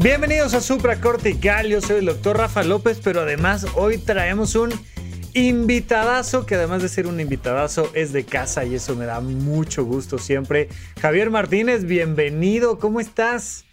[0.00, 4.70] Bienvenidos a Supracortical, yo soy el doctor Rafa López, pero además hoy traemos un
[5.34, 9.84] invitadazo que además de ser un invitadazo es de casa y eso me da mucho
[9.84, 10.68] gusto siempre.
[11.00, 13.64] Javier Martínez, bienvenido, ¿cómo estás?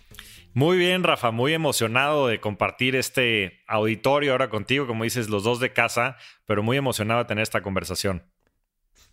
[0.55, 5.59] Muy bien, Rafa, muy emocionado de compartir este auditorio ahora contigo, como dices, los dos
[5.59, 8.23] de casa, pero muy emocionado de tener esta conversación.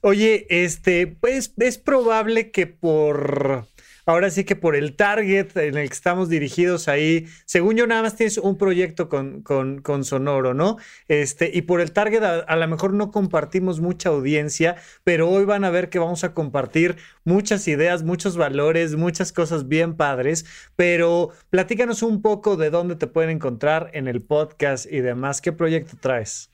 [0.00, 3.68] Oye, este, pues es probable que por
[4.06, 8.02] ahora sí que por el target en el que estamos dirigidos ahí, según yo nada
[8.02, 10.78] más tienes un proyecto con, con, Sonoro, ¿no?
[11.08, 15.44] Este, y por el target a, a, lo mejor no compartimos mucha audiencia, pero hoy
[15.44, 20.44] van a ver que vamos a compartir muchas ideas, muchos valores, muchas cosas bien padres,
[20.76, 25.40] pero platícanos un poco de dónde te pueden encontrar en el podcast y demás.
[25.40, 26.51] ¿Qué proyecto traes?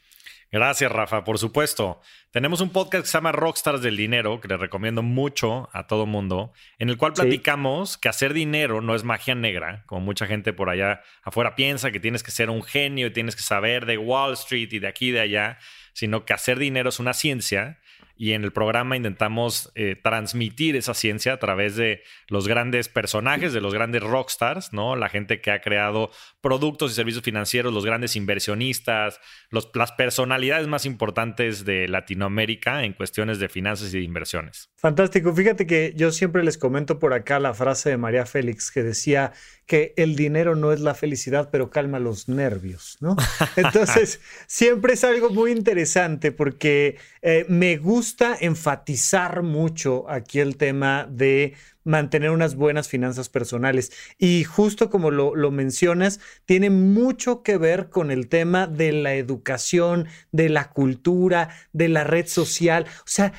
[0.51, 1.25] Gracias, Rafa.
[1.25, 2.01] Por supuesto.
[2.31, 6.07] Tenemos un podcast que se llama Rockstars del Dinero, que le recomiendo mucho a todo
[6.07, 10.53] mundo, en el cual platicamos que hacer dinero no es magia negra, como mucha gente
[10.53, 13.99] por allá afuera piensa que tienes que ser un genio y tienes que saber de
[13.99, 15.59] Wall Street y de aquí y de allá,
[15.93, 17.79] sino que hacer dinero es una ciencia
[18.19, 23.53] y en el programa intentamos eh, transmitir esa ciencia a través de los grandes personajes,
[23.53, 24.97] de los grandes rockstars, ¿no?
[24.97, 30.67] La gente que ha creado productos y servicios financieros, los grandes inversionistas, los, las personalidades
[30.67, 34.71] más importantes de Latinoamérica en cuestiones de finanzas y de inversiones.
[34.81, 35.35] Fantástico.
[35.35, 39.33] Fíjate que yo siempre les comento por acá la frase de María Félix que decía
[39.67, 43.17] que el dinero no es la felicidad, pero calma los nervios, ¿no?
[43.57, 51.09] Entonces, siempre es algo muy interesante porque eh, me gusta enfatizar mucho aquí el tema
[51.11, 51.55] de
[51.89, 53.91] mantener unas buenas finanzas personales.
[54.19, 60.07] Y justo como lo, mencionas, tiene mucho que ver con el tema de la educación,
[60.31, 62.85] de la cultura, de la red social.
[62.99, 63.33] O sea,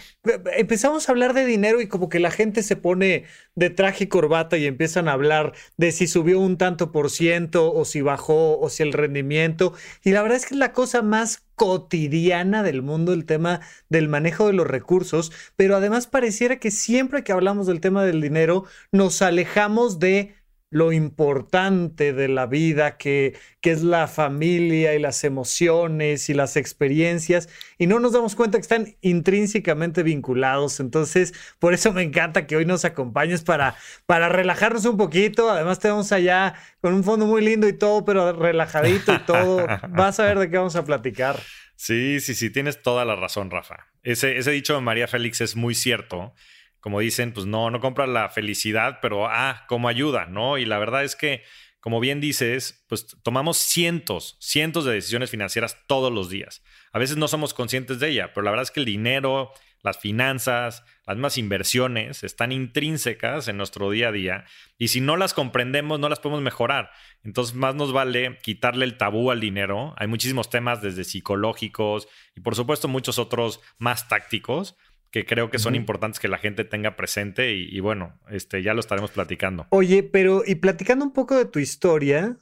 [0.57, 4.07] empezamos a hablar de dinero y como que la gente se pone de traje y
[4.07, 8.59] corbata y empiezan a hablar de si subió un tanto por ciento o si bajó
[8.59, 9.73] o si el rendimiento.
[10.03, 13.59] Y la verdad es que es la cosa más cotidiana del mundo el tema
[13.89, 18.21] del manejo de los recursos, pero además pareciera que siempre que hablamos del tema del
[18.21, 20.38] dinero nos alejamos de
[20.71, 26.57] lo importante de la vida, que, que, es la familia y las emociones y las
[26.57, 30.79] experiencias, y no nos damos cuenta que están intrínsecamente vinculados.
[30.79, 33.75] Entonces, por eso me encanta que hoy nos acompañes para,
[34.05, 35.49] para relajarnos un poquito.
[35.49, 39.65] Además, tenemos allá con un fondo muy lindo y todo, pero relajadito y todo.
[39.89, 41.39] Vas a ver de qué vamos a platicar.
[41.75, 43.87] Sí, sí, sí, tienes toda la razón, Rafa.
[44.03, 46.33] Ese, ese dicho de María Félix es muy cierto
[46.79, 50.57] como dicen, pues no, no compras la felicidad, pero ah, como ayuda, ¿no?
[50.57, 51.43] Y la verdad es que,
[51.79, 56.63] como bien dices, pues tomamos cientos, cientos de decisiones financieras todos los días.
[56.91, 59.51] A veces no somos conscientes de ella, pero la verdad es que el dinero,
[59.81, 64.45] las finanzas, las mismas inversiones están intrínsecas en nuestro día a día
[64.77, 66.91] y si no las comprendemos no las podemos mejorar.
[67.23, 69.93] Entonces más nos vale quitarle el tabú al dinero.
[69.97, 74.75] Hay muchísimos temas desde psicológicos y por supuesto muchos otros más tácticos
[75.11, 78.79] que creo que son importantes que la gente tenga presente y, bueno, este, ya lo
[78.79, 79.65] estaremos platicando.
[79.69, 82.37] Oye, pero y platicando un poco de tu historia,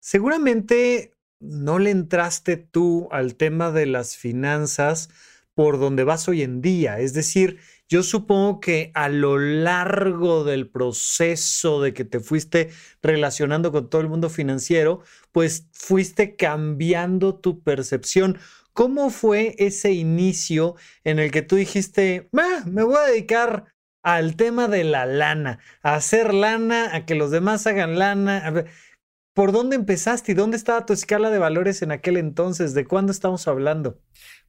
[0.00, 5.08] seguramente no le entraste tú al tema de las finanzas
[5.54, 7.00] por donde vas hoy en día.
[7.00, 7.58] Es decir,
[7.88, 12.70] yo supongo que a lo largo del proceso de que te fuiste
[13.02, 15.02] relacionando con todo el mundo financiero,
[15.32, 18.38] pues fuiste cambiando tu percepción.
[18.72, 22.28] ¿Cómo fue ese inicio en el que tú dijiste,
[22.66, 23.64] me voy a dedicar
[24.02, 28.64] al tema de la lana, a hacer lana, a que los demás hagan lana?
[29.34, 32.74] ¿Por dónde empezaste y dónde estaba tu escala de valores en aquel entonces?
[32.74, 34.00] ¿De cuándo estamos hablando?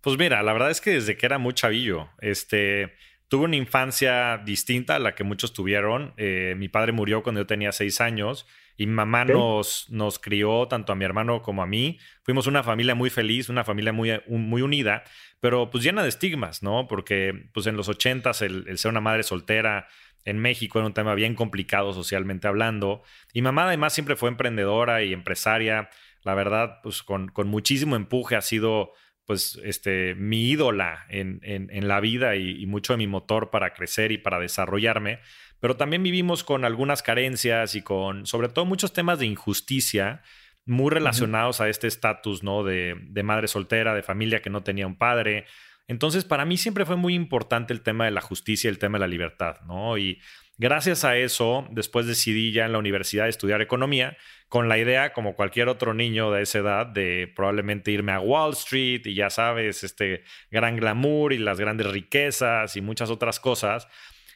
[0.02, 2.94] Pues mira, la verdad es que desde que era muy chavillo, este,
[3.28, 6.14] tuve una infancia distinta a la que muchos tuvieron.
[6.18, 8.48] Eh, mi padre murió cuando yo tenía seis años
[8.82, 12.00] y mamá nos, nos crió tanto a mi hermano como a mí.
[12.24, 15.04] Fuimos una familia muy feliz, una familia muy, muy unida,
[15.40, 16.88] pero pues llena de estigmas, ¿no?
[16.88, 19.88] Porque pues en los ochentas el, el ser una madre soltera
[20.26, 23.04] en México era un tema bien complicado socialmente hablando.
[23.34, 25.92] Y mamá además siempre fue emprendedora y empresaria.
[26.24, 28.94] La verdad, pues con, con muchísimo empuje ha sido
[29.32, 34.12] pues, este, mi ídola en, en, la vida y, mucho de mi motor para crecer
[34.12, 35.22] y para desarrollarme.
[35.62, 40.22] Pero también vivimos con algunas carencias y con, sobre todo, muchos temas de injusticia
[40.66, 42.64] muy relacionados a este estatus, ¿no?
[42.64, 45.46] De, de madre soltera, de familia que no tenía un padre.
[45.88, 48.98] Entonces, para mí siempre fue muy importante el tema de la justicia y el tema
[48.98, 49.98] de la libertad, ¿no?
[49.98, 50.20] Y
[50.62, 54.16] Gracias a eso, después decidí ya en la universidad estudiar economía,
[54.48, 58.52] con la idea, como cualquier otro niño de esa edad, de probablemente irme a Wall
[58.52, 63.88] Street y ya sabes, este gran glamour y las grandes riquezas y muchas otras cosas.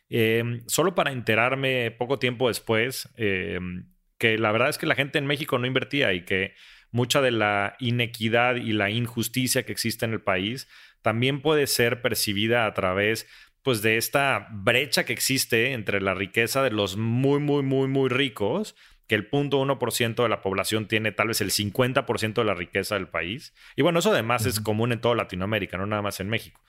[0.09, 3.87] Em, solo para enterarme poco tiempo después em,
[4.17, 6.53] que la verdad es que la gente en México no invertía y que
[6.91, 10.67] mucha de la inequidad y la injusticia que existe en el país
[11.01, 13.27] también puede ser percibida a través
[13.65, 18.09] pues de esta brecha que existe entre la riqueza de los muy, muy, muy, muy
[18.09, 18.75] ricos,
[19.07, 23.07] que el 0.1% de la población tiene tal vez el 50% de la riqueza del
[23.07, 23.55] país.
[23.75, 26.61] Y bueno, eso además es común en toda Latinoamérica, no nada más en México.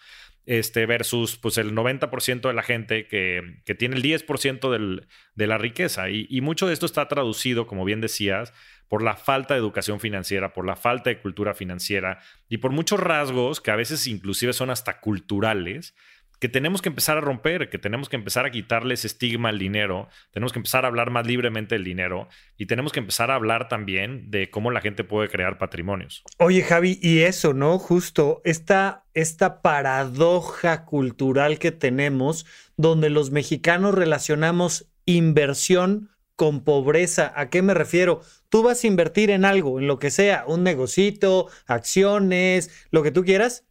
[0.46, 5.02] Este, versus pues el 90% de la gente que, que, tiene el 10%
[5.34, 6.08] de la riqueza.
[6.08, 8.52] Y, y mucho de esto está traducido, como bien decías,
[8.88, 13.00] por la falta de educación financiera, por la falta de cultura financiera y por muchos
[13.00, 15.94] rasgos que a veces inclusive son hasta culturales,
[16.38, 19.58] que tenemos que empezar a romper, que tenemos que empezar a quitarle ese estigma al
[19.58, 23.34] dinero, tenemos que empezar a hablar más libremente del dinero y tenemos que empezar a
[23.36, 26.22] hablar también de cómo la gente puede crear patrimonios.
[26.38, 27.78] Oye, Javi, y eso, ¿no?
[27.78, 32.46] Justo esta, esta paradoja cultural que tenemos,
[32.76, 37.32] donde los mexicanos relacionamos inversión con pobreza.
[37.34, 38.20] ¿A qué me refiero?
[38.50, 43.10] Tú vas a invertir en algo, en lo que sea, un negocito, acciones, lo que
[43.10, 43.64] tú quieras,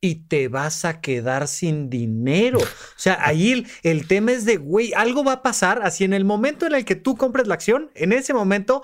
[0.00, 2.58] y te vas a quedar sin dinero.
[3.00, 6.26] O sea, ahí el, tema es de, güey, algo va a pasar, así en el
[6.26, 8.82] momento en el que tú compres la acción, en ese momento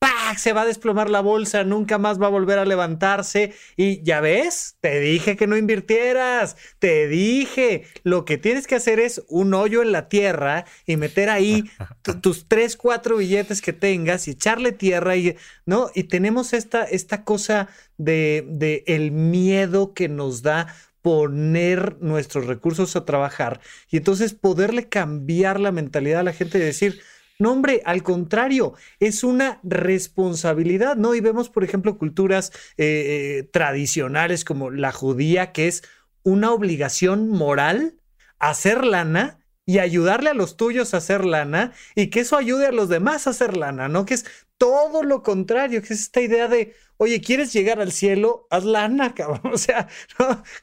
[0.00, 0.38] ¡pac!
[0.38, 3.52] se va a desplomar la bolsa, nunca más va a volver a levantarse.
[3.76, 8.98] Y ya ves, te dije que no invirtieras, te dije, lo que tienes que hacer
[8.98, 11.70] es un hoyo en la tierra y meter ahí
[12.22, 15.36] tus tres, cuatro billetes que tengas y echarle tierra y,
[15.66, 15.90] ¿no?
[15.94, 17.68] Y tenemos esta, esta cosa
[17.98, 23.60] de, de el miedo que nos da poner nuestros recursos a trabajar
[23.90, 27.00] y entonces poderle cambiar la mentalidad a la gente y decir,
[27.40, 31.14] no, hombre, al contrario, es una responsabilidad, ¿no?
[31.14, 35.82] Y vemos, por ejemplo, culturas eh, eh, tradicionales como la judía, que es
[36.22, 37.94] una obligación moral
[38.38, 39.39] hacer lana
[39.70, 43.28] y ayudarle a los tuyos a hacer lana y que eso ayude a los demás
[43.28, 44.04] a hacer lana, ¿no?
[44.04, 44.26] Que es
[44.58, 48.48] todo lo contrario, que es esta idea de, oye, ¿quieres llegar al cielo?
[48.50, 49.52] Haz lana, cabrón.
[49.54, 49.86] O sea,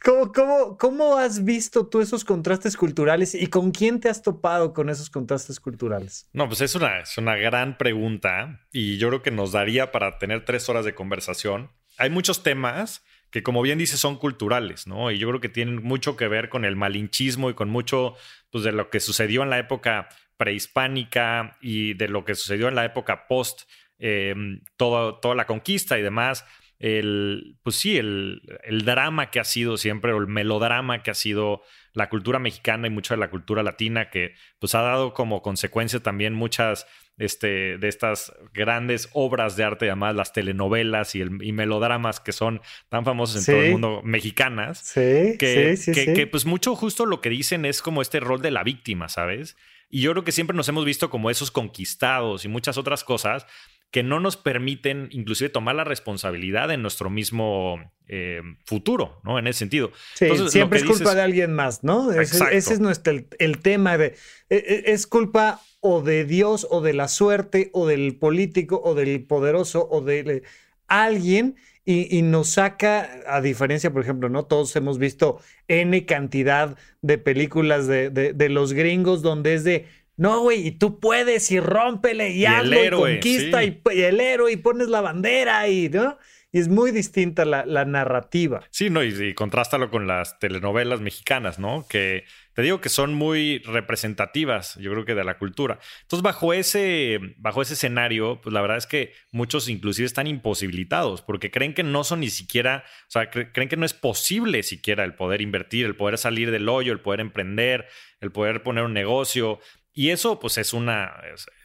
[0.03, 4.89] ¿cómo, cómo, has visto tú esos contrastes culturales y con quién te has topado con
[4.89, 6.27] esos contrastes culturales?
[6.33, 10.19] No, pues es una, es una gran pregunta y yo creo que nos daría para
[10.19, 11.71] tener tres horas de conversación.
[11.97, 15.11] Hay muchos temas que como bien dice son culturales, ¿no?
[15.11, 18.15] Y yo creo que tienen mucho que ver con el malinchismo y con mucho
[18.51, 22.75] pues, de lo que sucedió en la época prehispánica y de lo que sucedió en
[22.75, 23.63] la época post
[23.99, 24.35] eh,
[24.75, 26.45] toda la conquista y demás.
[26.79, 31.15] El, pues sí, el, el, drama que ha sido siempre, o el melodrama que ha
[31.15, 31.63] sido
[31.93, 35.99] la cultura mexicana y mucha de la cultura latina, que pues ha dado como consecuencia
[36.01, 36.85] también muchas
[37.17, 42.61] este, de estas grandes obras de arte llamadas las telenovelas y, el, melodramas que son
[42.89, 44.77] tan famosos en todo el mundo mexicanas.
[44.79, 48.41] Sí, que, sí, que, que, pues mucho justo lo que dicen es como este rol
[48.41, 49.57] de la víctima, ¿sabes?
[49.89, 53.47] Y yo creo que siempre nos hemos visto como esos conquistados y muchas otras cosas
[53.91, 59.39] que no nos permiten inclusive tomar la responsabilidad en nuestro mismo eh, futuro, ¿no?
[59.39, 59.91] En ese sentido.
[60.13, 62.11] Sí, siempre es culpa de alguien más, ¿no?
[62.11, 64.15] Ese, es nuestro, el, tema de,
[64.49, 68.93] e, e, es culpa o de Dios o de la suerte o del político o
[68.93, 70.43] del poderoso o de
[70.87, 71.55] alguien
[71.89, 74.43] y, nos saca, a diferencia, por ejemplo, ¿no?
[74.43, 75.39] Todos hemos visto
[75.69, 79.87] N cantidad de películas de, de los gringos donde es de
[80.17, 84.57] no, güey, y tú puedes y rómpele y, hazlo y conquista y, el héroe y
[84.57, 86.17] pones la bandera y, ¿no?
[86.51, 88.61] Y es muy distinta la, narrativa.
[88.71, 91.85] Sí, no, y, y, contrástalo con las telenovelas mexicanas, ¿no?
[91.87, 92.23] Que
[92.57, 95.77] te digo que son muy representativas, yo creo que de la cultura.
[96.01, 101.21] Entonces, bajo ese, bajo ese escenario, pues la verdad es que muchos inclusive están imposibilitados
[101.21, 105.03] porque creen que no son ni siquiera, o sea, creen que no es posible siquiera
[105.03, 107.85] el poder invertir, el poder salir del hoyo, el poder emprender,
[108.21, 109.59] el poder poner un negocio.
[109.97, 111.11] Y eso, pues, es una,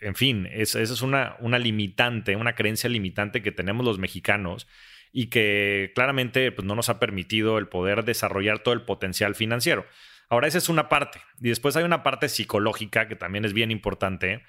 [0.00, 4.66] en fin, eso es una, una limitante, una creencia limitante que tenemos los mexicanos
[5.12, 9.84] y que claramente pues, no nos ha permitido el poder desarrollar todo el potencial financiero.
[10.30, 11.20] Ahora, esa es una parte.
[11.42, 14.42] Y después hay una parte psicológica que también es bien importante.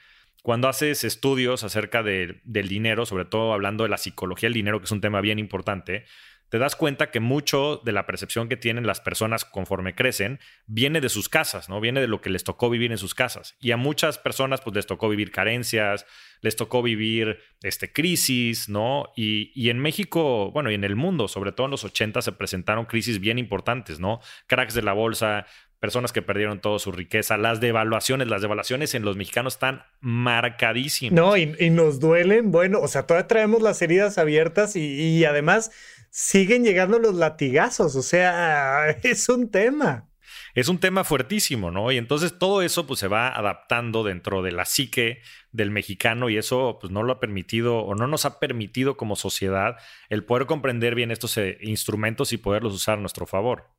[0.44, 4.86] Cuando haces estudios acerca del dinero, sobre todo hablando de la psicología del dinero, que
[4.86, 6.06] es un tema bien importante,
[6.54, 11.02] te das cuenta que mucho de la percepción que tienen las personas conforme crecen viene
[11.02, 11.82] de sus casas, ¿no?
[11.82, 13.58] Viene de lo que les tocó vivir en sus casas.
[13.60, 16.06] Y a muchas personas pues les tocó vivir carencias,
[16.42, 19.12] les tocó vivir este, crisis, ¿no?
[19.16, 22.34] Y, y en México, bueno, y en el mundo, sobre todo en los 80 se
[22.34, 24.20] presentaron crisis bien importantes, ¿no?
[24.46, 25.48] Cracks de la bolsa,
[25.84, 31.14] personas que perdieron toda su riqueza, las devaluaciones, las devaluaciones en los mexicanos están marcadísimas.
[31.14, 35.72] No, y, nos duelen, bueno, o sea, todavía traemos las heridas abiertas y, además
[36.14, 40.08] siguen llegando los latigazos, o sea, es un tema.
[40.54, 41.92] Es un tema fuertísimo, ¿no?
[41.92, 46.38] Y entonces todo eso pues se va adaptando dentro de la psique del mexicano y
[46.38, 49.78] eso pues no lo ha permitido o no nos ha permitido como sociedad
[50.10, 53.72] el poder comprender bien estos eh, instrumentos y poderlos usar a nuestro favor.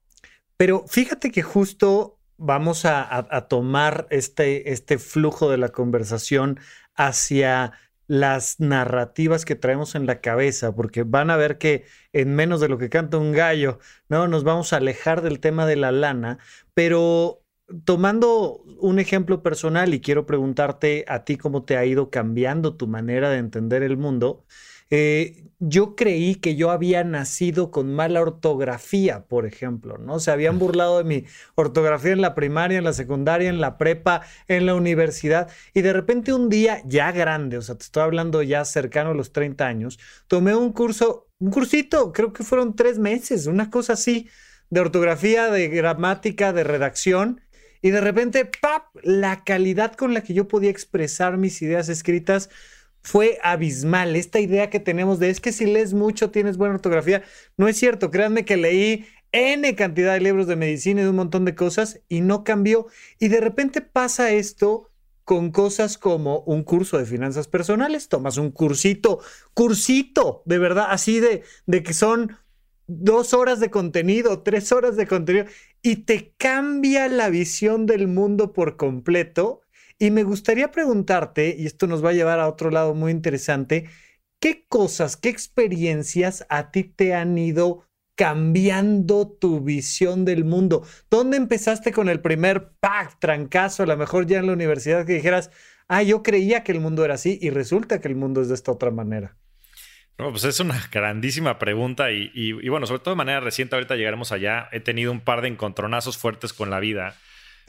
[0.56, 6.58] Pero fíjate que justo vamos a, tomar este, este flujo de la conversación
[6.96, 7.72] hacia
[8.06, 12.68] las narrativas que traemos en la cabeza, porque van a ver que en menos de
[12.68, 14.28] lo que canta un gallo, ¿no?
[14.28, 16.38] Nos vamos a alejar del tema de la lana,
[16.74, 17.44] pero
[17.84, 22.86] tomando un ejemplo personal y quiero preguntarte a ti cómo te ha ido cambiando tu
[22.86, 24.44] manera de entender el mundo,
[24.90, 30.20] eh, yo creí que yo había nacido con mala ortografía, por ejemplo, ¿no?
[30.20, 31.24] Se habían burlado de mi
[31.54, 35.50] ortografía en la primaria, en la secundaria, en la prepa, en la universidad.
[35.72, 39.14] Y de repente un día, ya grande, o sea, te estoy hablando ya cercano a
[39.14, 43.94] los 30 años, tomé un curso, un cursito, creo que fueron tres meses, una cosa
[43.94, 44.28] así,
[44.70, 47.40] de ortografía, de gramática, de redacción.
[47.80, 48.84] Y de repente, ¡pap!
[49.02, 52.48] La calidad con la que yo podía expresar mis ideas escritas
[53.04, 54.16] fue abismal.
[54.16, 57.22] Esta idea que tenemos de es que si lees mucho tienes buena ortografía,
[57.56, 58.10] no es cierto.
[58.10, 62.00] Créanme que leí N cantidad de libros de medicina y de un montón de cosas
[62.08, 62.86] y no cambió.
[63.20, 64.90] Y de repente pasa esto
[65.24, 68.08] con cosas como un curso de finanzas personales.
[68.08, 69.20] Tomas un cursito,
[69.52, 72.36] cursito, de verdad, así de, de que son
[72.86, 75.46] dos horas de contenido, tres horas de contenido,
[75.82, 79.63] y te cambia la visión del mundo por completo
[80.04, 83.88] y me gustaría preguntarte, y esto nos va a llevar a otro lado muy interesante,
[84.38, 90.86] ¿qué cosas, qué experiencias a ti te han ido cambiando tu visión del mundo?
[91.08, 95.14] ¿Dónde empezaste con el primer pack, trancazo, a lo mejor ya en la universidad que
[95.14, 95.50] dijeras,
[95.88, 98.56] ah, yo creía que el mundo era así y resulta que el mundo es de
[98.56, 99.38] esta otra manera?
[100.18, 103.96] No, pues es una grandísima pregunta y, y, bueno, sobre todo de manera reciente, ahorita
[103.96, 107.16] llegaremos allá, he tenido un par de encontronazos fuertes con la vida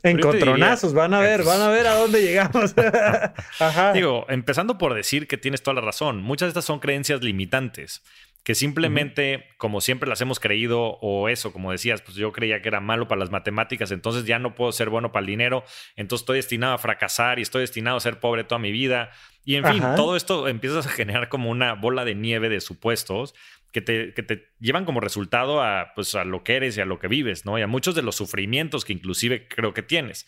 [0.10, 2.76] Encontronazos, van a ver, van a ver a dónde llegamos.
[3.94, 6.22] Digo, empezando por decir que tienes toda la razón.
[6.22, 8.02] Muchas de estas son creencias limitantes
[8.46, 12.68] que simplemente, como siempre las hemos creído, o eso, como decías, pues yo creía que
[12.68, 15.64] era malo para las matemáticas, entonces ya no puedo ser bueno para el dinero,
[15.96, 19.10] entonces estoy destinado a fracasar y estoy destinado a ser pobre toda mi vida.
[19.46, 23.34] Y en fin, todo esto empiezas a generar como una bola de nieve de supuestos
[23.75, 27.10] que te, llevan como resultado a, pues, a lo que eres y a lo que
[27.10, 27.60] vives, ¿no?
[27.60, 30.25] Y a muchos de los sufrimientos que inclusive creo que tienes.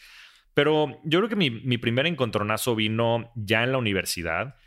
[0.54, 4.58] Pero yo creo que mi, mi primer encontronazo vino ya en la universidad,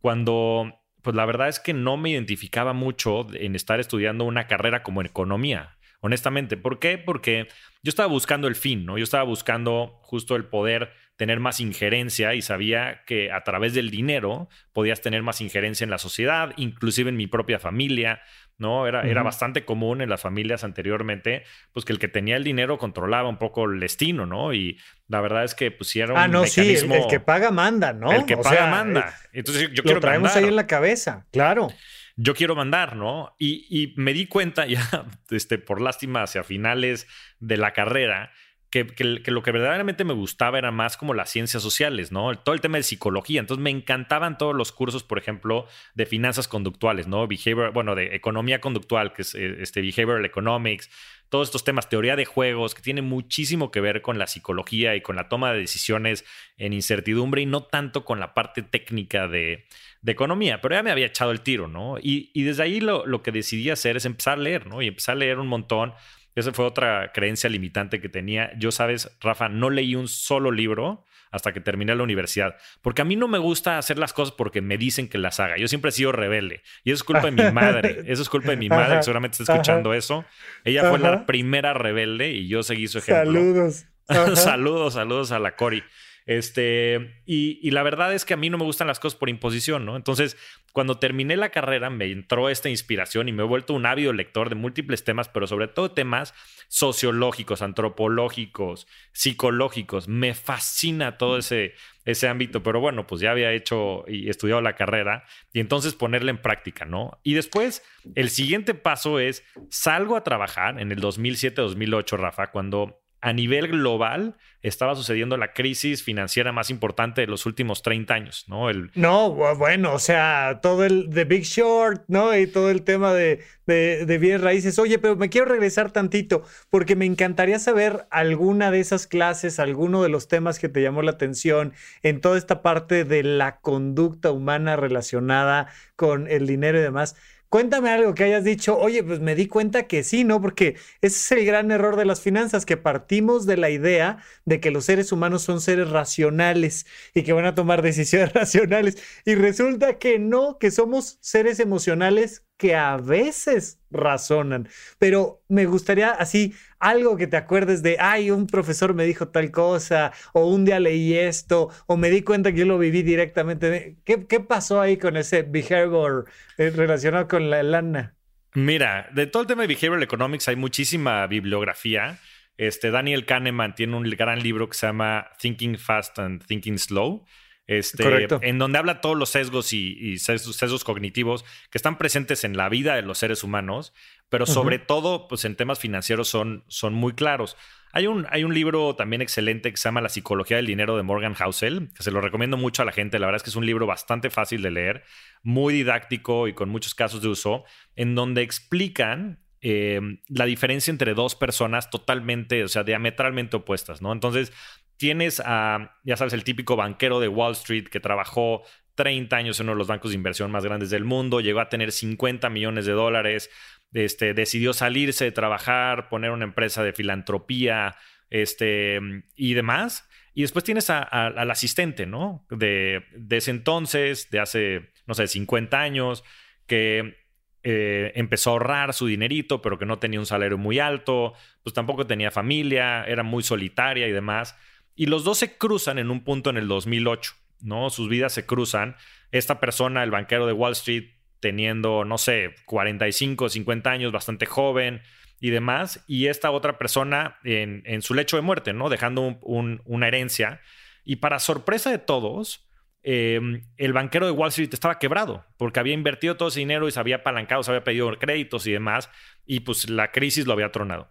[0.00, 4.82] cuando, pues la verdad es que no me identificaba mucho en estar estudiando una carrera
[4.82, 6.58] como economía, honestamente.
[6.58, 6.98] ¿Por qué?
[6.98, 7.48] Porque
[7.82, 8.98] yo estaba buscando el fin, ¿no?
[8.98, 13.90] Yo estaba buscando justo el poder tener más injerencia y sabía que a través del
[13.90, 18.20] dinero podías tener más injerencia en la sociedad, inclusive en mi propia familia,
[18.58, 18.86] ¿no?
[18.86, 22.78] Era, era bastante común en las familias anteriormente, pues que el que tenía el dinero
[22.78, 24.52] controlaba un poco el destino, ¿no?
[24.52, 28.12] Y la verdad es que pusieron ah, no, Sí, el, que paga manda, ¿no?
[28.12, 29.14] El que paga manda.
[29.32, 31.68] Entonces yo quiero Lo traemos ahí en la cabeza, claro
[32.16, 33.36] yo quiero mandar, ¿no?
[33.38, 37.06] Y, y, me di cuenta ya, este, por lástima, hacia finales
[37.38, 38.32] de la carrera,
[38.70, 42.36] que, lo que verdaderamente me gustaba era más como las ciencias sociales, ¿no?
[42.38, 43.40] Todo el tema de psicología.
[43.40, 47.26] Entonces me encantaban todos los cursos, por ejemplo, de finanzas conductuales, ¿no?
[47.26, 50.90] Behavior, bueno, de economía conductual, que es eh, este behavioral economics,
[51.28, 55.00] todos estos temas, teoría de juegos, que tiene muchísimo que ver con la psicología y
[55.00, 56.24] con la toma de decisiones
[56.56, 59.66] en incertidumbre y no tanto con la parte técnica de,
[60.06, 60.60] economía.
[60.60, 61.96] Pero ya me había echado el tiro, ¿no?
[62.00, 64.80] Y, desde ahí lo, lo que decidí hacer es empezar a leer, ¿no?
[64.80, 65.94] Y empezar a leer un montón
[66.36, 68.52] esa fue otra creencia limitante que tenía.
[68.58, 73.04] Yo, sabes, Rafa, no leí un solo libro hasta que terminé la universidad, porque a
[73.04, 75.56] mí no me gusta hacer las cosas porque me dicen que las haga.
[75.56, 78.02] Yo siempre he sido rebelde y eso es culpa de mi madre.
[78.06, 80.24] Eso es culpa de mi madre, que seguramente está escuchando eso.
[80.64, 83.32] Ella fue la primera rebelde y yo seguí su ejemplo.
[83.32, 83.86] Saludos.
[84.38, 85.82] saludos, saludos a la Cori.
[86.26, 89.86] Este, y, la verdad es que a mí no me gustan las cosas por imposición,
[89.86, 89.94] ¿no?
[89.94, 90.36] Entonces,
[90.72, 94.48] cuando terminé la carrera, me entró esta inspiración y me he vuelto un ávido lector
[94.48, 96.34] de múltiples temas, pero sobre todo temas
[96.66, 100.08] sociológicos, antropológicos, psicológicos.
[100.08, 104.74] Me fascina todo ese, ese ámbito, pero bueno, pues ya había hecho y estudiado la
[104.74, 107.20] carrera y entonces ponerla en práctica, ¿no?
[107.22, 107.84] Y después,
[108.16, 114.36] el siguiente paso es, salgo a trabajar en el 2007-2008, Rafa, cuando a nivel global
[114.62, 118.68] estaba sucediendo la crisis financiera más importante de los últimos 30 años, ¿no?
[118.68, 118.90] El...
[118.94, 122.36] No, bueno, o sea, todo el The Big Short, ¿no?
[122.36, 124.78] Y todo el tema de, de, de, raíces.
[124.78, 130.02] Oye, pero me quiero regresar tantito, porque me encantaría saber alguna de esas clases, alguno
[130.02, 134.32] de los temas que te llamó la atención en toda esta parte de la conducta
[134.32, 137.16] humana relacionada con el dinero y demás.
[137.56, 140.42] Cuéntame algo que hayas dicho, oye, pues me di cuenta que sí, ¿no?
[140.42, 144.60] Porque ese es el gran error de las finanzas, que partimos de la idea de
[144.60, 146.84] que los seres humanos son seres racionales
[147.14, 149.02] y que van a tomar decisiones racionales.
[149.24, 154.68] Y resulta que no, que somos seres emocionales que a veces razonan.
[154.98, 159.50] Pero me gustaría así algo que te acuerdes de, ay, un profesor me dijo tal
[159.50, 163.96] cosa, o un día leí esto, o me di cuenta que yo lo viví directamente.
[164.04, 166.26] ¿Qué, qué pasó ahí con ese behavior
[166.58, 168.14] eh, relacionado con la lana?
[168.54, 172.18] Mira, de todo el tema de behavioral economics hay muchísima bibliografía.
[172.56, 177.26] Este, Daniel Kahneman tiene un gran libro que se llama Thinking Fast and Thinking Slow
[177.66, 182.68] este, en donde habla todos los sesgos y, sesgos, cognitivos que están presentes en la
[182.68, 183.92] vida de los seres humanos,
[184.28, 187.56] pero sobre todo pues, en temas financieros son, son muy claros.
[187.92, 191.02] Hay un, hay un libro también excelente que se llama La psicología del dinero de
[191.02, 193.18] Morgan Housel, que se lo recomiendo mucho a la gente.
[193.18, 195.04] La verdad es que es un libro bastante fácil de leer,
[195.42, 201.14] muy didáctico y con muchos casos de uso, en donde explican eh, la diferencia entre
[201.14, 204.12] dos personas totalmente, o sea, diametralmente opuestas, ¿no?
[204.12, 204.52] Entonces,
[204.96, 208.62] tienes a, ya sabes, el típico banquero de Wall Street que trabajó
[208.94, 211.68] 30 años en uno de los bancos de inversión más grandes del mundo, llegó a
[211.68, 213.50] tener 50 millones de dólares,
[213.92, 217.96] este, decidió salirse de trabajar, poner una empresa de filantropía
[218.30, 219.00] este,
[219.34, 220.08] y demás.
[220.34, 222.46] Y después tienes al asistente, ¿no?
[222.50, 226.24] De, de, ese entonces, de hace, no sé, 50 años,
[226.66, 227.26] que
[227.62, 231.32] eh, empezó a ahorrar su dinerito, pero que no tenía un salario muy alto,
[231.64, 234.56] pues tampoco tenía familia, era muy solitaria y demás.
[234.96, 237.90] Y los dos se cruzan en un punto en el 2008, ¿no?
[237.90, 238.96] Sus vidas se cruzan.
[239.30, 245.02] Esta persona, el banquero de Wall Street, teniendo, no sé, 45, 50 años, bastante joven
[245.38, 246.02] y demás.
[246.08, 248.88] Y esta otra persona en, su lecho de muerte, ¿no?
[248.88, 250.62] Dejando una herencia.
[251.04, 252.66] Y para sorpresa de todos,
[253.02, 256.90] em, el banquero de Wall Street estaba quebrado porque había invertido todo ese dinero y
[256.90, 259.10] se había apalancado, se había pedido créditos y demás.
[259.44, 261.10] Y pues la crisis lo había tronado.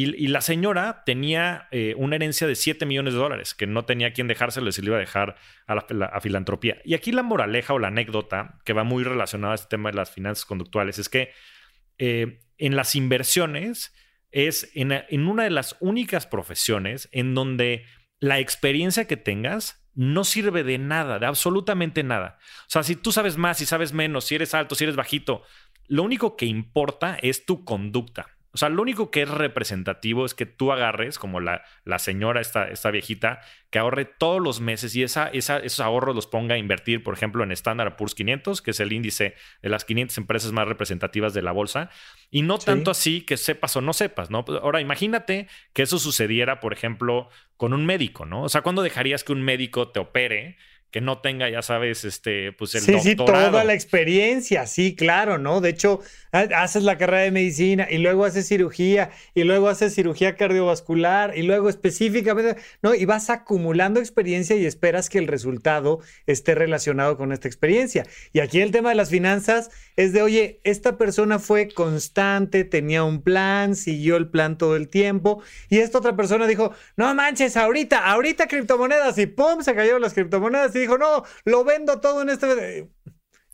[0.00, 4.12] Y, la señora tenía eh, una herencia de 7 millones de dólares que no tenía
[4.12, 5.34] quien dejárselo se le iba a dejar
[5.66, 6.80] a la filantropía.
[6.84, 9.96] Y aquí la moraleja o la anécdota que va muy relacionada a este tema de
[9.96, 11.32] las finanzas conductuales es que
[11.98, 13.92] eh, en las inversiones
[14.30, 17.84] es en, en una de las únicas profesiones en donde
[18.20, 22.38] la experiencia que tengas no sirve de nada, de absolutamente nada.
[22.68, 25.42] O sea, si tú sabes más, si sabes menos, si eres alto, si eres bajito,
[25.88, 28.37] lo único que importa es tu conducta.
[28.58, 32.40] O sea, lo único que es representativo es que tú agarres, como la, la señora,
[32.40, 33.40] esta, esta viejita,
[33.70, 37.14] que ahorre todos los meses y esa, esa, esos ahorros los ponga a invertir, por
[37.14, 41.34] ejemplo, en Standard Poor's 500, que es el índice de las 500 empresas más representativas
[41.34, 41.88] de la bolsa.
[42.32, 44.44] Y no tanto así que sepas o no sepas, ¿no?
[44.60, 48.42] Ahora, imagínate que eso sucediera, por ejemplo, con un médico, ¿no?
[48.42, 50.56] O sea, ¿cuándo dejarías que un médico te opere?
[50.90, 55.36] que no tenga, ya sabes, este, pues el sí, Sí, toda la experiencia, sí, claro,
[55.36, 55.60] ¿no?
[55.60, 56.00] De hecho,
[56.32, 61.42] haces la carrera de medicina y luego haces cirugía y luego haces cirugía cardiovascular y
[61.42, 62.94] luego específicamente, ¿no?
[62.94, 68.06] Y vas acumulando experiencia y esperas que el resultado esté relacionado con esta experiencia.
[68.32, 73.04] Y aquí el tema de las finanzas es de, oye, esta persona fue constante, tenía
[73.04, 77.56] un plan, siguió el plan todo el tiempo y esta otra persona dijo, no manches,
[77.56, 79.62] ahorita, ahorita criptomonedas y ¡pum!
[79.62, 82.88] Se cayeron las criptomonedas dijo, no, lo vendo todo en este...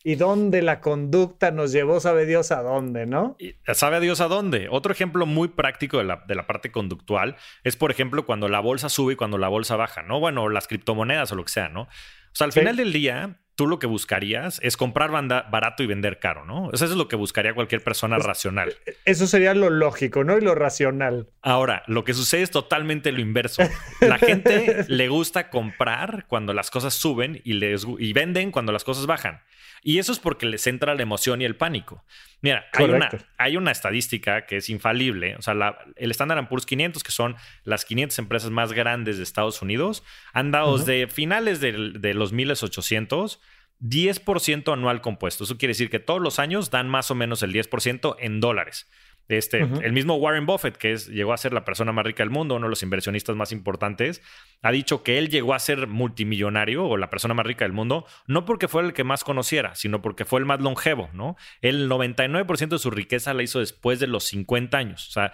[0.07, 1.99] ¿Y dónde la conducta nos llevó?
[1.99, 3.39] Sabe Dios a dónde, ¿no?
[3.73, 4.69] sabe a Dios a dónde.
[4.71, 8.61] Otro ejemplo muy práctico de la, de la, parte conductual es, por ejemplo, cuando la
[8.61, 10.21] bolsa sube y cuando la bolsa baja, ¿no?
[10.21, 11.83] Bueno, las criptomonedas o lo que sea, ¿no?
[11.85, 11.89] O
[12.37, 16.45] sea, al final del día, tú lo que buscarías es comprar barato y vender caro,
[16.45, 16.71] ¿no?
[16.73, 18.75] Eso es lo que buscaría cualquier persona racional.
[19.05, 20.37] Eso sería lo lógico, ¿no?
[20.37, 21.29] Y lo racional.
[21.43, 23.63] Ahora, lo que sucede es totalmente lo inverso.
[24.01, 28.85] La gente le gusta comprar cuando las cosas suben y, les, y venden cuando las
[28.85, 29.41] cosas bajan.
[29.83, 32.05] Y eso es porque les entra la emoción y el pánico.
[32.41, 35.37] Mira, hay una, hay una, estadística que es infalible.
[35.37, 35.55] O sea,
[35.97, 40.51] el Standard Poor's 500, que son las 500 empresas más grandes de Estados Unidos, han
[40.51, 43.41] dado desde finales de, de los 1800
[43.81, 45.45] 10% anual compuesto.
[45.45, 48.89] Eso quiere decir que todos los años dan más o menos el 10% en dólares.
[49.29, 52.29] Este, El mismo Warren Buffett, que es, llegó a ser la persona más rica del
[52.29, 54.21] mundo, uno de los inversionistas más importantes,
[54.61, 58.05] ha dicho que él llegó a ser multimillonario o la persona más rica del mundo,
[58.27, 61.37] no porque fue el que más conociera, sino porque fue el más longevo, ¿no?
[61.63, 65.09] El 99% de su riqueza la hizo después de los 50 años.
[65.09, 65.33] O sea,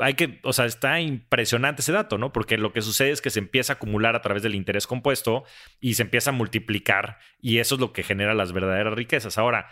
[0.00, 2.32] hay que, o sea, está impresionante ese dato, ¿no?
[2.32, 5.44] Porque lo que sucede es que se empieza a acumular a través del interés compuesto
[5.80, 9.38] y se empieza a multiplicar y eso es lo que genera las verdaderas riquezas.
[9.38, 9.68] Ahora,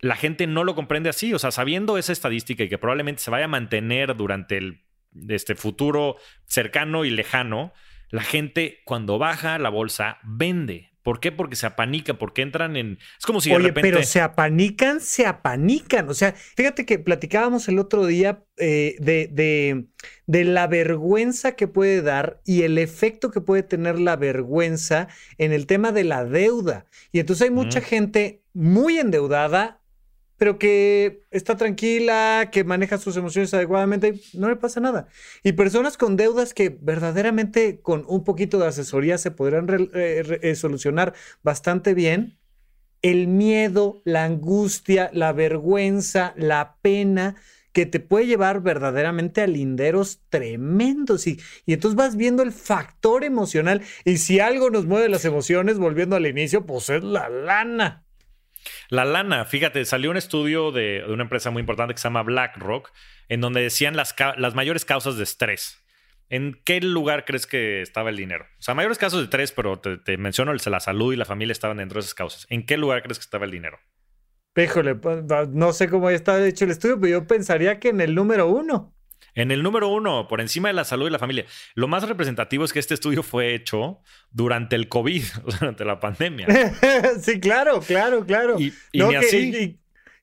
[0.00, 3.30] la gente no lo comprende así, o sea, sabiendo esa estadística y que probablemente se
[3.30, 4.84] vaya a mantener durante el
[5.28, 6.16] este futuro
[6.46, 7.72] cercano y lejano,
[8.10, 10.89] la gente cuando baja la bolsa vende.
[11.02, 11.32] ¿Por qué?
[11.32, 12.98] Porque se apanican, porque entran en...
[13.18, 16.08] Es como si de Oye, pero se apanican, se apanican.
[16.10, 19.86] O sea, fíjate que platicábamos el otro día eh, de, de,
[20.26, 25.08] de, la vergüenza que puede dar y el efecto que puede tener la vergüenza
[25.38, 26.84] en el tema de la deuda.
[27.12, 29.79] Y entonces hay mucha gente muy endeudada
[30.40, 35.06] pero que está tranquila, que maneja sus emociones adecuadamente, no le pasa nada.
[35.42, 40.54] Y personas con deudas que verdaderamente con un poquito de asesoría se podrán eh, eh,
[40.54, 42.38] solucionar bastante bien,
[43.02, 47.36] el miedo, la angustia, la vergüenza, la pena,
[47.72, 51.26] que te puede llevar verdaderamente a linderos tremendos.
[51.26, 53.82] Y, y, entonces vas viendo el factor emocional.
[54.06, 58.06] Y si algo nos mueve las emociones, volviendo al inicio, pues es la lana.
[58.90, 62.90] La lana, fíjate, salió un estudio de, una empresa muy importante que se llama BlackRock,
[63.28, 64.14] en donde decían las,
[64.56, 65.78] mayores causas de estrés.
[66.28, 68.46] ¿En qué lugar crees que estaba el dinero?
[68.58, 71.76] O sea, mayores casos de estrés, pero te, menciono, la salud y la familia estaban
[71.76, 72.46] dentro de esas causas.
[72.50, 73.78] ¿En qué lugar crees que estaba el dinero?
[74.52, 78.16] Péjole, pues, no sé cómo está hecho el estudio, pero yo pensaría que en el
[78.16, 78.92] número uno.
[79.34, 81.46] En el número uno, por encima de la salud y la familia.
[81.74, 85.22] Lo más representativo es que este estudio fue hecho durante el COVID,
[85.60, 86.46] durante la pandemia.
[87.22, 88.58] sí, claro, claro, claro.
[88.58, 89.78] Y, ni así.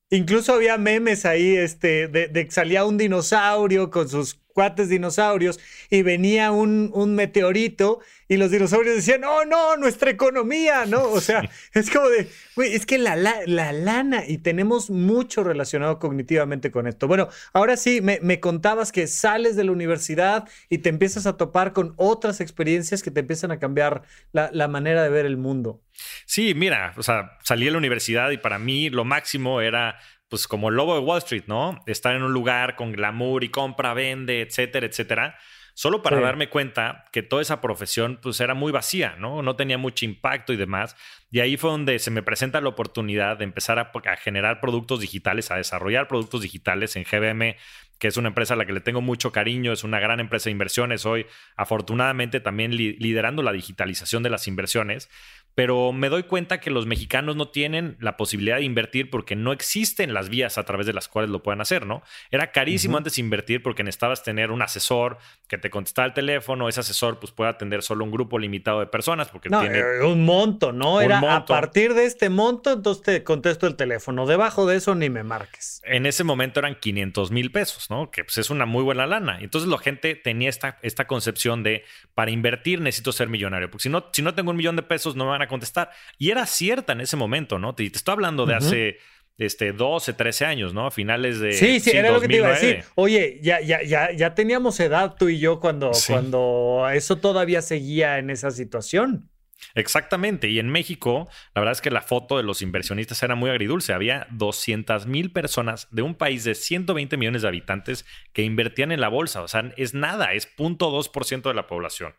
[0.10, 5.60] incluso había memes ahí este, de, de que salía un dinosaurio con sus cuates dinosaurios
[5.92, 11.04] y venía un, un meteorito y los dinosaurios decían, oh no, nuestra economía, ¿no?
[11.12, 16.00] O sea, es como de, güey, es que la, la, lana y tenemos mucho relacionado
[16.00, 17.08] cognitivamente con esto.
[17.08, 21.38] Bueno, ahora sí, me, me, contabas que sales de la universidad y te empiezas a
[21.38, 25.38] topar con otras experiencias que te empiezan a cambiar la, la manera de ver el
[25.38, 25.84] mundo.
[26.26, 30.48] Sí, mira, o sea, salí de la universidad y para mí lo máximo era pues
[30.48, 31.82] como el lobo de Wall Street, ¿no?
[31.86, 35.38] Estar en un lugar con glamour y compra, vende, etcétera, etcétera.
[35.74, 39.44] Solo para darme cuenta que toda esa profesión pues era muy vacía, ¿no?
[39.44, 40.96] No tenía mucho impacto y demás.
[41.30, 45.02] Y ahí fue donde se me presenta la oportunidad de empezar a, a generar productos
[45.02, 47.58] digitales, a desarrollar productos digitales en GBM
[48.00, 50.46] que es una empresa a la que le tengo mucho cariño, es una gran empresa
[50.46, 55.10] de inversiones hoy, afortunadamente también liderando la digitalización de las inversiones
[55.58, 59.52] pero me doy cuenta que los mexicanos no tienen la posibilidad de invertir porque no
[59.52, 62.04] existen las vías a través de las cuales lo puedan hacer, ¿no?
[62.30, 65.18] Era carísimo antes invertir porque necesitabas tener un asesor
[65.48, 68.86] que te contestara el teléfono, ese asesor pues puede atender solo un grupo limitado de
[68.86, 71.02] personas porque tiene eh, un monto, ¿no?
[71.02, 75.10] Era a partir de este monto, entonces te contesto el teléfono, debajo de eso ni
[75.10, 75.82] me marques.
[75.86, 78.12] En ese momento eran 500 mil pesos, ¿no?
[78.12, 79.40] Que pues es una muy buena lana.
[79.42, 83.90] Entonces la gente tenía esta, esta concepción de para invertir necesito ser millonario, porque si
[83.90, 85.92] no, si no tengo un millón de pesos no me van a contestar.
[86.18, 87.76] Y era cierta en ese momento, ¿no?
[87.76, 88.98] Te, te estoy hablando de hace
[89.38, 90.88] este, 12, 13 años, ¿no?
[90.88, 91.54] A finales de.
[91.54, 92.84] Sí, sí, era lo que te iba a decir.
[92.96, 98.18] Oye, ya, ya, ya, ya teníamos edad tú y yo cuando, cuando eso todavía seguía
[98.18, 99.30] en esa situación.
[99.76, 100.50] Exactamente.
[100.50, 103.94] Y en México, la verdad es que la foto de los inversionistas era muy agridulce.
[103.94, 109.02] Había 200 mil personas de un país de 120 millones de habitantes que invertían en
[109.02, 109.42] la bolsa.
[109.42, 112.16] O sea, es nada, es 0.2% de la población.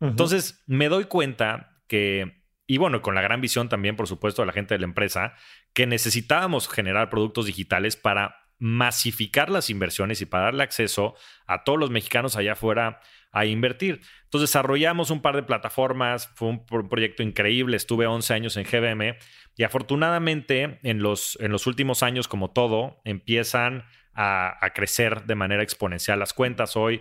[0.00, 4.46] Entonces, me doy cuenta que y bueno, con la gran visión también, por supuesto, de
[4.46, 5.34] la gente de la empresa,
[5.72, 11.14] que necesitábamos generar productos digitales para masificar las inversiones y para darle acceso
[11.46, 13.00] a todos los mexicanos allá afuera
[13.32, 14.00] a invertir.
[14.24, 19.16] Entonces desarrollamos un par de plataformas, fue un, proyecto increíble, estuve 11 años en GBM
[19.56, 25.62] y afortunadamente en los, en los últimos años, como todo, empiezan a, crecer de manera
[25.62, 26.18] exponencial.
[26.18, 27.00] Las cuentas hoy,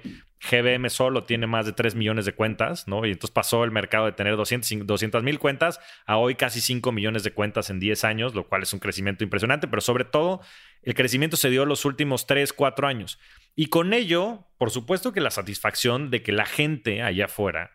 [0.49, 3.05] GBM solo tiene más de 3 millones de cuentas, ¿no?
[3.05, 7.23] Y entonces pasó el mercado de tener 200 mil cuentas a hoy casi 5 millones
[7.23, 10.41] de cuentas en 10 años, lo cual es un crecimiento impresionante, pero sobre todo
[10.81, 13.19] el crecimiento se dio los últimos 3, 4 años.
[13.55, 17.71] Y con ello, por supuesto que la satisfacción de que la gente allá afuera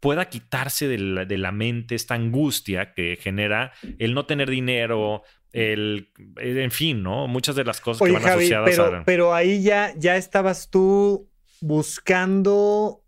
[0.00, 0.98] pueda quitarse de
[1.38, 5.22] la, mente esta angustia que genera el no tener dinero,
[5.56, 7.26] el, en fin, ¿no?
[7.28, 9.04] Muchas de las cosas que van asociadas pero, a...
[9.04, 11.30] Pero ahí ya, ya estabas tú
[11.62, 13.02] buscando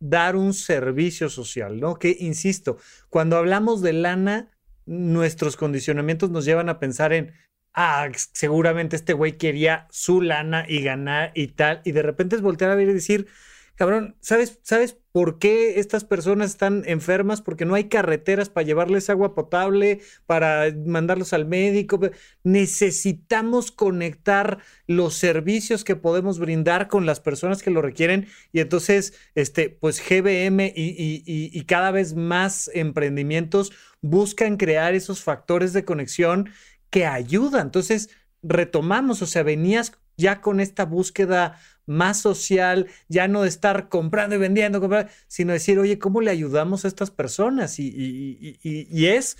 [0.00, 1.98] dar un servicio social, ¿no?
[1.98, 2.78] Que, insisto,
[3.10, 4.48] cuando hablamos de lana,
[4.86, 7.34] nuestros condicionamientos nos llevan a pensar en,
[7.74, 12.42] ah, seguramente este güey quería su lana y ganar y tal, y de repente es
[12.42, 13.26] voltear a ver y decir,
[13.74, 17.42] cabrón, ¿sabes, ¿sabes por qué estas personas están enfermas?
[17.42, 22.00] Porque no hay carreteras para llevarles agua potable, para mandarlos al médico.
[22.44, 28.26] Necesitamos conectar los servicios que podemos brindar con las personas que lo requieren.
[28.52, 35.72] Y entonces, este, pues GBM y, y cada vez más emprendimientos buscan crear esos factores
[35.72, 36.50] de conexión
[36.90, 37.66] que ayudan.
[37.66, 38.10] Entonces,
[38.42, 44.36] retomamos, o sea, venías ya con esta búsqueda más social, ya no de estar comprando
[44.36, 44.80] y vendiendo,
[45.26, 47.78] sino decir, oye, ¿cómo le ayudamos a estas personas?
[47.78, 49.36] Y, es,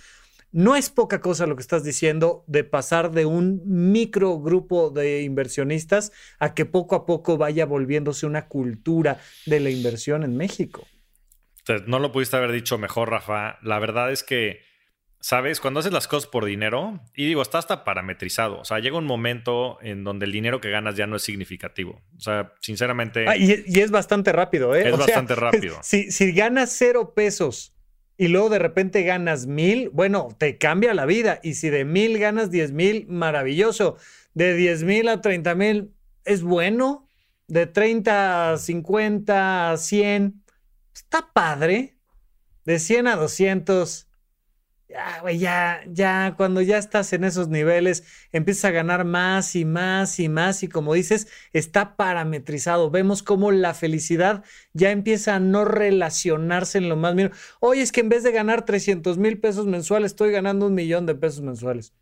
[0.51, 5.23] no es poca cosa lo que estás diciendo de pasar de un micro grupo de
[5.23, 10.87] inversionistas a que poco a poco vaya volviéndose una cultura de la inversión en México.
[11.87, 13.59] No lo pudiste haber dicho mejor, Rafa.
[13.63, 14.72] La verdad es que
[15.23, 15.61] ¿Sabes?
[15.61, 18.59] Cuando haces las cosas por dinero, y digo, está hasta parametrizado.
[18.59, 22.03] O sea, llega un momento en donde el dinero que ganas ya no es significativo.
[22.17, 23.27] O sea, sinceramente.
[23.29, 24.89] Ah, y, es bastante rápido, ¿eh?
[24.89, 25.79] Es bastante rápido.
[25.85, 27.73] Si, si ganas cero pesos
[28.17, 31.39] y luego de repente ganas mil, bueno, te cambia la vida.
[31.45, 33.99] Y si de mil ganas diez mil, maravilloso.
[34.35, 37.09] De diez mil a treinta mil, es bueno.
[37.47, 40.43] De 30 a 50 a 100,
[40.93, 41.97] está padre.
[42.65, 44.09] De 100 a 200
[44.93, 49.65] ya, güey, ya, ya, cuando ya estás en esos niveles, empiezas a ganar más y
[49.65, 52.91] más y más y como dices, está parametrizado.
[52.91, 57.35] Vemos cómo la felicidad ya empieza a no relacionarse en lo más mínimo.
[57.61, 61.07] Oye, es que en vez de ganar 300 mil pesos mensuales, estoy ganando un millón
[61.07, 61.95] de pesos mensuales.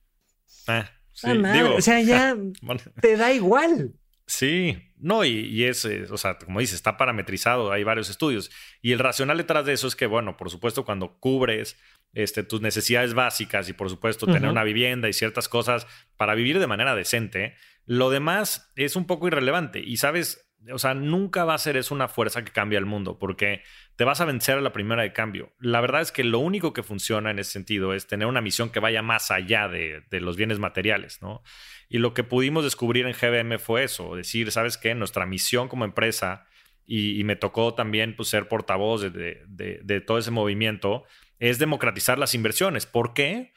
[0.66, 1.28] Ah, sí.
[1.28, 2.36] Ah, o sea, ya
[3.00, 3.94] te da igual.
[4.26, 8.50] Sí, no, y, es, eh, o sea, como dices, está parametrizado, hay varios estudios.
[8.80, 11.76] Y el racional detrás de eso es que, bueno, por supuesto, cuando cubres
[12.12, 16.58] este, tus necesidades básicas y, por supuesto, tener una vivienda y ciertas cosas para vivir
[16.58, 17.54] de manera decente,
[17.86, 19.80] lo demás es un poco irrelevante.
[19.80, 23.18] Y sabes, o sea, nunca va a ser eso una fuerza que cambia el mundo,
[23.18, 23.62] porque
[23.96, 25.52] te vas a vencer a la primera de cambio.
[25.58, 28.70] La verdad es que lo único que funciona en ese sentido es tener una misión
[28.70, 31.42] que vaya más allá de, los bienes materiales, ¿no?
[31.88, 34.94] Y lo que pudimos descubrir en GBM fue eso, decir, ¿sabes qué?
[34.94, 36.46] Nuestra misión como empresa,
[36.86, 41.04] y, me tocó también pues, ser portavoz de, de todo ese movimiento,
[41.40, 42.86] es democratizar las inversiones.
[42.86, 43.52] ¿Por qué?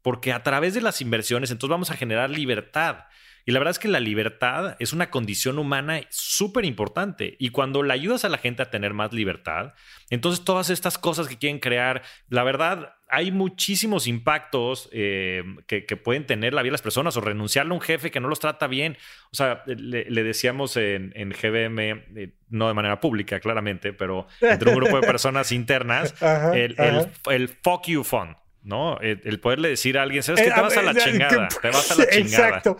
[0.00, 3.04] Porque a través de las inversiones entonces vamos a generar libertad.
[3.46, 7.36] Y la verdad es que la libertad es una condición humana súper importante.
[7.38, 9.74] Y cuando le ayudas a la gente a tener más libertad,
[10.08, 16.26] entonces todas estas cosas que quieren crear, la verdad, hay muchísimos impactos eh, que, pueden
[16.26, 18.66] tener la vida de las personas o renunciarle a un jefe que no los trata
[18.66, 18.96] bien.
[19.30, 24.76] O sea, le, decíamos en, GBM, eh, no de manera pública, claramente, pero entre un
[24.76, 26.14] grupo de personas internas,
[26.54, 26.76] el,
[27.30, 28.36] el fuck you fund.
[28.64, 28.98] ¿No?
[29.00, 31.90] El, poderle decir a alguien, ¿sabes que eh, Te vas a la chingada, te vas
[31.90, 32.48] a la chingada.
[32.48, 32.78] Exacto.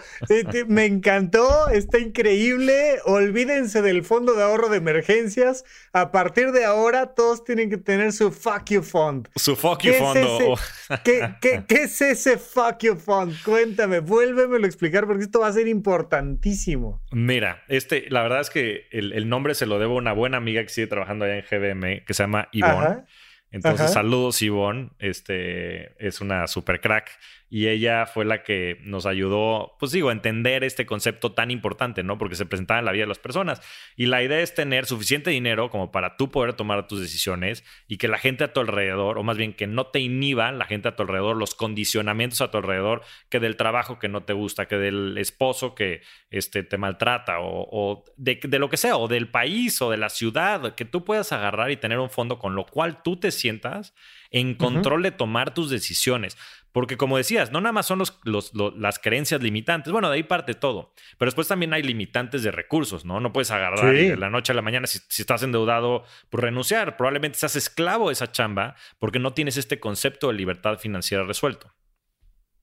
[0.67, 2.99] Me encantó, está increíble.
[3.05, 5.65] Olvídense del fondo de ahorro de emergencias.
[5.93, 9.29] A partir de ahora, todos tienen que tener su fuck you fund.
[9.37, 10.59] Su fuck you fund.
[11.05, 13.35] ¿qué, es ese fuck you fund?
[13.45, 17.03] Cuéntame, vuélvemelo a explicar porque esto va a ser importantísimo.
[17.13, 20.63] Mira, este, la verdad es que el, nombre se lo debo a una buena amiga
[20.63, 23.05] que sigue trabajando allá en GBM, que se llama Ivonne.
[23.55, 24.91] Entonces, saludos, Ivonne.
[24.99, 27.09] Este es una super crack
[27.55, 32.03] y ella fue la que nos ayudó, pues digo, a entender este concepto tan importante,
[32.03, 32.19] ¿no?
[32.19, 33.63] Porque se presentaba en la vida de las personas.
[33.95, 37.99] Y la idea es tener suficiente dinero como para tú poder tomar tus decisiones y
[37.99, 40.89] que la gente a tu alrededor, o más bien que no te inhiban la gente
[40.89, 44.67] a tu alrededor, los condicionamientos a tu alrededor, que del trabajo que no te gusta,
[44.67, 49.29] que del esposo que este, te maltrata, o, de, de lo que sea, o del
[49.29, 52.67] país o de la ciudad, que tú puedas agarrar y tener un fondo con lo
[52.67, 53.95] cual tú te sientas
[54.35, 56.37] en control de tomar tus decisiones.
[56.73, 60.55] Porque como decías, no nada más son los, las creencias limitantes, bueno, de ahí parte
[60.55, 63.21] todo, pero después también hay limitantes de recursos, ¿no?
[63.21, 67.39] No puedes agarrar de la noche a la mañana si, estás endeudado por renunciar, probablemente
[67.39, 71.73] seas esclavo de esa chamba porque no tienes este concepto de libertad financiera resuelto.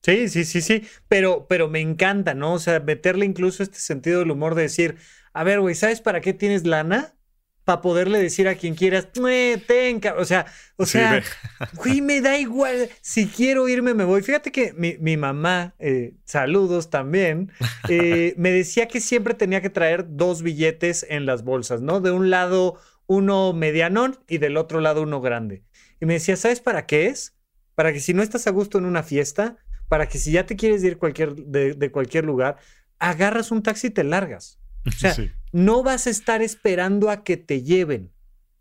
[0.03, 2.55] Sí, sí, sí, sí, pero, pero me encanta, ¿no?
[2.55, 4.97] O sea, meterle incluso este sentido del humor de decir,
[5.31, 7.13] a ver, güey, ¿sabes para qué tienes lana?
[7.71, 9.07] Para poderle decir a quien quieras,
[9.65, 11.23] tenga, o sea, o sea,
[11.75, 14.21] güey, me da igual, si quiero irme, me voy.
[14.23, 17.49] Fíjate que mi, mamá, eh, saludos también,
[17.87, 22.01] eh, me decía que siempre tenía que traer dos billetes en las bolsas, ¿no?
[22.01, 25.63] De un lado uno medianón y del otro lado uno grande.
[26.01, 27.37] Y me decía, ¿sabes para qué es?
[27.75, 29.55] Para que si no estás a gusto en una fiesta,
[29.87, 32.57] para que si ya te quieres ir cualquier, de, cualquier lugar,
[32.99, 34.60] agarras un taxi y te largas.
[34.85, 35.15] O sea,
[35.51, 38.11] no vas a estar esperando a que te lleven.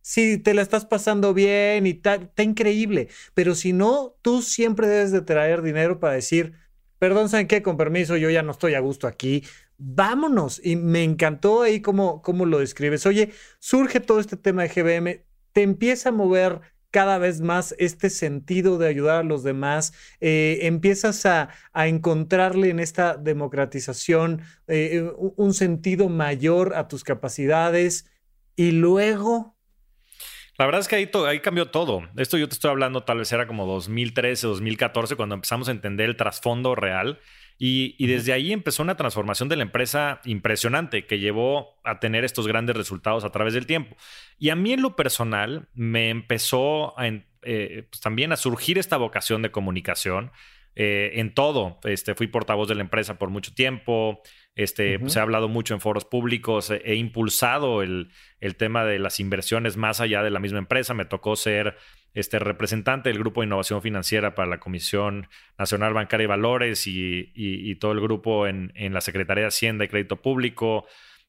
[0.02, 3.08] Si te la estás pasando bien y tal, está increíble.
[3.34, 6.54] Pero si no, tú siempre debes de traer dinero para decir,
[6.98, 7.62] perdón, ¿saben qué?
[7.62, 9.44] Con permiso, yo ya no estoy a gusto aquí.
[9.76, 10.60] Vámonos.
[10.64, 13.06] Y me encantó ahí cómo, cómo lo describes.
[13.06, 18.10] Oye, surge todo este tema de GBM, te empieza a mover cada vez más este
[18.10, 25.54] sentido de ayudar a los demás, eh, empiezas a, encontrarle en esta democratización eh, un
[25.54, 28.10] sentido mayor a tus capacidades
[28.56, 29.56] y luego...
[30.58, 32.02] La verdad es que ahí, ahí cambió todo.
[32.16, 36.10] Esto yo te estoy hablando tal vez era como 2013, 2014, cuando empezamos a entender
[36.10, 37.18] el trasfondo real
[37.62, 42.48] y, desde ahí empezó una transformación de la empresa impresionante que llevó a tener estos
[42.48, 43.98] grandes resultados a través del tiempo.
[44.38, 46.94] Y a mí en lo personal me empezó
[47.42, 50.32] eh, pues, también a surgir esta vocación de comunicación.
[50.76, 51.80] Eh, en todo.
[51.82, 54.22] Este, fui portavoz de la empresa por mucho tiempo.
[54.54, 56.70] Este, Se ha hablado mucho en foros públicos.
[56.70, 60.94] He, impulsado el, el, tema de las inversiones más allá de la misma empresa.
[60.94, 61.76] Me tocó ser
[62.14, 67.74] este, representante del Grupo de Innovación Financiera para la Comisión Nacional Bancaria y Valores y,
[67.76, 70.86] todo el grupo en, la Secretaría de Hacienda y Crédito Público.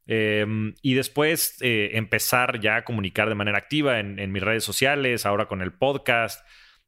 [0.07, 5.25] Em, y después eh, empezar ya a comunicar de manera activa en, mis redes sociales,
[5.25, 6.45] ahora con el podcast.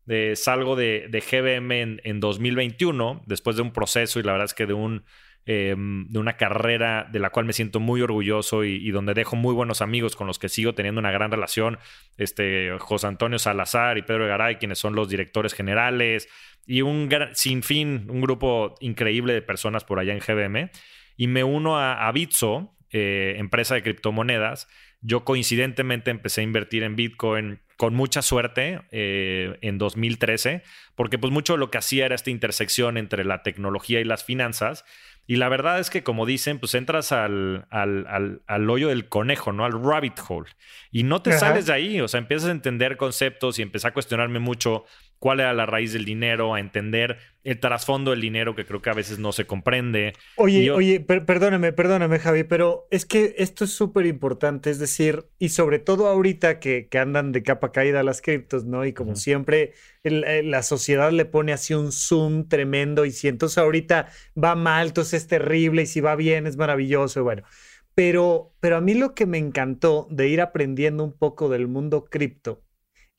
[0.08, 4.66] Eh, salgo de, GBM en 2021, después de un proceso y la verdad es que
[4.66, 5.06] de un
[5.46, 9.54] Em, de una carrera de la cual me siento muy orgulloso y, donde dejo muy
[9.54, 11.80] buenos amigos con los que sigo teniendo una gran relación.
[12.18, 16.30] Este, José Antonio Salazar y Pedro Garay, quienes son los directores generales,
[16.66, 20.72] y un sinfín, un grupo increíble de personas por allá en GBM.
[21.18, 24.70] Y me uno a, a Bitso, eh, empresa de criptomonedas.
[25.02, 30.62] Yo coincidentemente empecé a invertir en Bitcoin con mucha suerte eh, en 2013,
[30.96, 34.24] porque pues mucho de lo que hacía era esta intersección entre la tecnología y las
[34.24, 34.86] finanzas.
[35.26, 39.54] Y la verdad es que, como dicen, pues entras al, al, al, hoyo del conejo,
[39.54, 39.64] ¿no?
[39.64, 40.50] Al rabbit hole.
[40.92, 42.02] Y no te sales de ahí.
[42.02, 44.84] O sea, empiezas a entender conceptos y empiezas a cuestionarme mucho
[45.24, 48.90] cuál era la raíz del dinero, a entender el trasfondo del dinero que creo que
[48.90, 50.12] a veces no se comprende.
[50.36, 54.70] Oye, oye, perdóname, perdóname, Javi, pero es que esto es súper importante.
[54.70, 58.84] Es decir, y sobre todo ahorita que, que, andan de capa caída las criptos, ¿no?
[58.86, 59.72] Y como siempre,
[60.04, 63.06] la sociedad le pone así un zoom tremendo.
[63.06, 65.84] Y si entonces ahorita va mal, entonces es terrible.
[65.84, 67.24] Y si va bien, es maravilloso.
[67.24, 67.44] bueno.
[67.96, 72.04] Pero, pero a mí lo que me encantó de ir aprendiendo un poco del mundo
[72.04, 72.62] cripto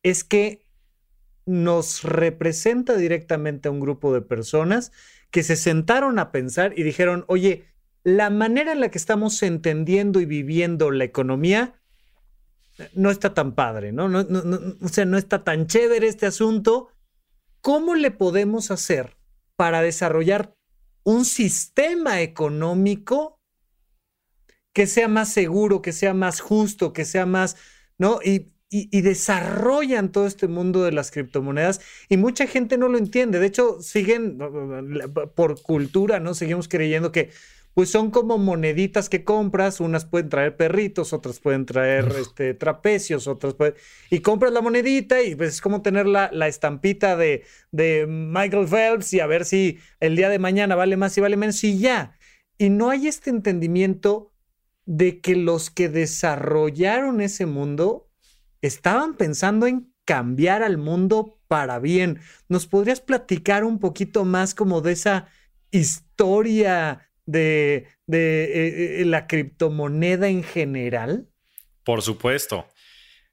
[0.02, 0.63] es que
[1.46, 4.92] nos representa directamente a un grupo de personas
[5.30, 7.64] que se sentaron a pensar y dijeron, oye,
[8.02, 11.80] la manera en la que estamos entendiendo y viviendo la economía
[12.94, 14.08] no está tan padre, ¿no?
[14.08, 14.20] No,
[14.80, 16.88] O sea, no está tan chévere este asunto.
[17.60, 19.16] ¿Cómo le podemos hacer
[19.56, 20.54] para desarrollar
[21.04, 23.40] un sistema económico
[24.72, 27.56] que sea más seguro, que sea más justo, que sea más,
[27.96, 28.18] ¿no?
[28.76, 33.38] Y, desarrollan todo este mundo de las criptomonedas y mucha gente no lo entiende.
[33.38, 34.36] De hecho, siguen
[35.36, 36.34] por cultura, ¿no?
[36.34, 37.30] Seguimos creyendo que
[37.74, 43.28] pues son como moneditas que compras, unas pueden traer perritos, otras pueden traer este, trapecios,
[43.28, 43.74] otras pueden...
[44.10, 48.66] Y compras la monedita y pues es como tener la, la estampita de, de Michael
[48.66, 51.78] Phelps y a ver si el día de mañana vale más y vale menos y
[51.78, 52.16] ya.
[52.58, 54.32] Y no hay este entendimiento
[54.84, 58.08] de que los que desarrollaron ese mundo
[58.66, 62.20] estaban pensando en cambiar al mundo para bien.
[62.48, 65.28] ¿Nos podrías platicar un poquito más como de esa
[65.70, 71.28] historia de, eh, eh, la criptomoneda en general?
[71.84, 72.66] Por supuesto.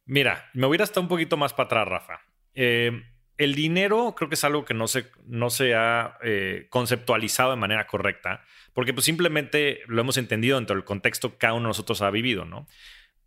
[0.06, 2.22] Mira, me voy a ir hasta un poquito más para atrás, Rafa.
[2.54, 2.92] Eh,
[3.38, 6.18] el dinero creo que es algo que no se, no se ha
[6.70, 11.54] conceptualizado de manera correcta, porque pues simplemente lo hemos entendido dentro del contexto que cada
[11.54, 12.68] uno de nosotros ha vivido, ¿no?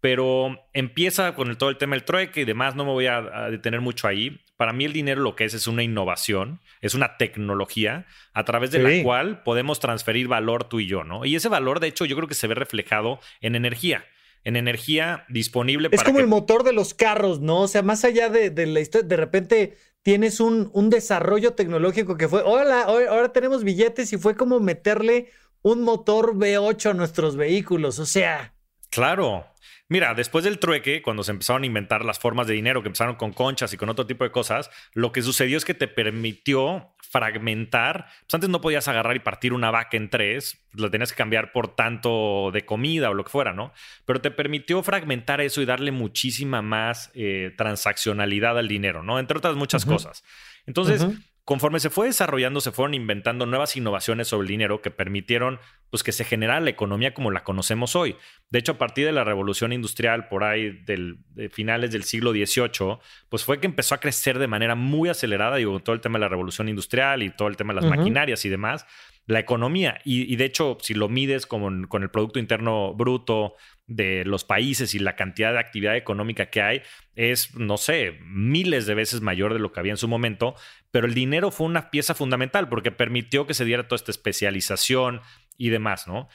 [0.04, 3.22] Pero empieza con el, todo el tema del trueque y demás, no me voy a,
[3.50, 4.44] detener mucho ahí.
[4.58, 8.70] Para mí el dinero lo que es es una innovación, es una tecnología a través
[8.70, 11.24] de la cual podemos transferir valor tú y yo, ¿no?
[11.24, 14.04] Y ese valor, de hecho, yo creo que se ve reflejado en energía
[14.44, 15.88] en energía disponible.
[15.90, 17.62] Es como el motor de los carros, ¿no?
[17.62, 22.28] O sea, más allá de, la historia, de repente tienes un, un desarrollo tecnológico que
[22.28, 25.30] fue, hola, ahora tenemos billetes y fue como meterle
[25.62, 28.53] un motor V8 a nuestros vehículos, o sea.
[28.94, 29.44] Claro.
[29.88, 33.16] Mira, después del trueque, cuando se empezaron a inventar las formas de dinero, que empezaron
[33.16, 36.94] con conchas y con otro tipo de cosas, lo que sucedió es que te permitió
[37.10, 38.06] fragmentar.
[38.20, 41.52] Pues antes no podías agarrar y partir una vaca en tres, lo tenías que cambiar
[41.52, 43.72] por tanto de comida o lo que fuera, ¿no?
[44.04, 49.18] Pero te permitió fragmentar eso y darle muchísima más eh, transaccionalidad al dinero, ¿no?
[49.18, 50.24] Entre otras muchas cosas.
[50.66, 51.06] Entonces,
[51.44, 56.02] Conforme se fue desarrollando, se fueron inventando nuevas innovaciones sobre el dinero que permitieron pues,
[56.02, 58.16] que se generara la economía como la conocemos hoy.
[58.48, 62.32] De hecho, a partir de la revolución industrial, por ahí del, de finales del siglo
[62.32, 66.18] XVIII, pues fue que empezó a crecer de manera muy acelerada, digo, todo el tema
[66.18, 68.86] de la revolución industrial y todo el tema de las maquinarias y demás,
[69.26, 70.00] la economía.
[70.04, 73.54] Y, de hecho, si lo mides con, el Producto Interno Bruto
[73.86, 76.82] de los países y la cantidad de actividad económica que hay
[77.14, 80.54] es, no sé, miles de veces mayor de lo que había en su momento,
[80.90, 85.20] pero el dinero fue una pieza fundamental porque permitió que se diera toda esta especialización
[85.56, 86.28] y demás, ¿no?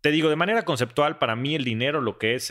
[0.00, 2.50] Te digo, de manera conceptual, para mí el dinero lo que es,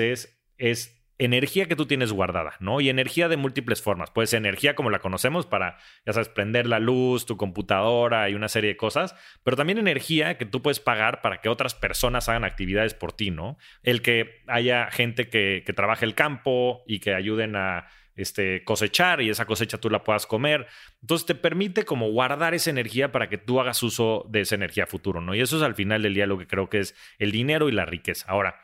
[0.57, 2.81] es energía que tú tienes guardada, ¿no?
[2.81, 4.11] Y energía de múltiples formas.
[4.11, 8.33] Puede ser energía como la conocemos para, ya sabes, prender la luz, tu computadora y
[8.33, 12.29] una serie de cosas, pero también energía que tú puedes pagar para que otras personas
[12.29, 13.57] hagan actividades por ti, ¿no?
[13.83, 19.21] El que haya gente que, que trabaje el campo y que ayuden a este, cosechar
[19.21, 20.67] y esa cosecha tú la puedas comer.
[21.01, 24.87] Entonces te permite como guardar esa energía para que tú hagas uso de esa energía
[24.87, 25.35] futuro, ¿no?
[25.35, 27.71] Y eso es al final del día lo que creo que es el dinero y
[27.71, 28.25] la riqueza.
[28.29, 28.59] Ahora,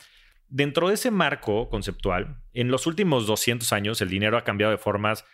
[0.50, 4.78] Dentro de ese marco conceptual, en los últimos 200 años el dinero ha cambiado de
[4.78, 5.26] formas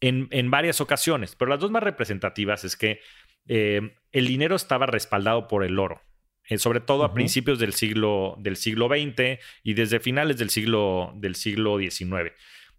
[0.00, 3.00] en, varias ocasiones, pero las dos más representativas es que
[3.48, 6.00] eh, el dinero estaba respaldado por el oro,
[6.48, 11.12] eh, sobre todo a principios del siglo, del siglo XX y desde finales del siglo,
[11.16, 12.32] del siglo XIX.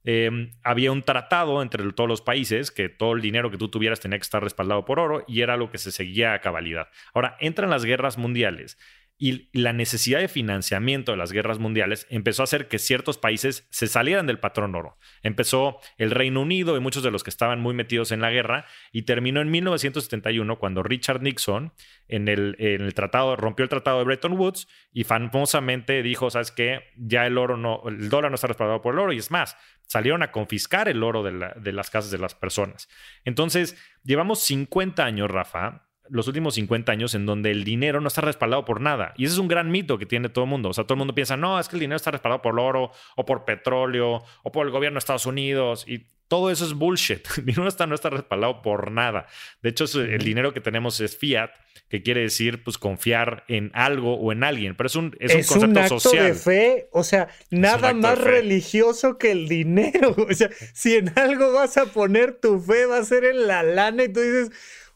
[0.03, 3.99] Em, había un tratado entre todos los países que todo el dinero que tú tuvieras
[3.99, 6.87] tenía que estar respaldado por oro y era lo que se seguía a cabalidad.
[7.13, 8.79] Ahora, entran las guerras mundiales
[9.23, 13.67] y la necesidad de financiamiento de las guerras mundiales empezó a hacer que ciertos países
[13.69, 14.97] se salieran del patrón oro.
[15.21, 18.65] Empezó el Reino Unido y muchos de los que estaban muy metidos en la guerra
[18.91, 21.71] y terminó en 1971 cuando Richard Nixon
[22.07, 26.49] en el, en el tratado rompió el tratado de Bretton Woods y famosamente dijo, ¿sabes
[26.49, 26.85] qué?
[26.97, 29.55] Ya el oro no, el dólar no está respaldado por el oro y es más,
[29.85, 32.89] salieron a confiscar el oro de, de las casas de las personas.
[33.23, 38.21] Entonces, llevamos 50 años, Rafa, los últimos 50 años en donde el dinero no está
[38.21, 39.13] respaldado por nada.
[39.17, 40.69] Y ese es un gran mito que tiene todo el mundo.
[40.69, 42.59] O sea, todo el mundo piensa, no, es que el dinero está respaldado por el
[42.59, 45.85] oro o por petróleo o por el gobierno de Estados Unidos.
[45.87, 47.25] Y todo eso es bullshit.
[47.37, 49.27] El dinero está, no está respaldado por nada.
[49.61, 51.51] De hecho, el dinero que tenemos es fiat,
[51.89, 54.75] que quiere decir pues confiar en algo o en alguien.
[54.77, 56.87] Pero es un, es, un concepto un acto de fe.
[56.93, 60.15] O sea, nada más religioso que el dinero.
[60.31, 63.63] O sea, si en algo vas a poner tu fe, va a ser en la
[63.63, 64.51] lana y tú dices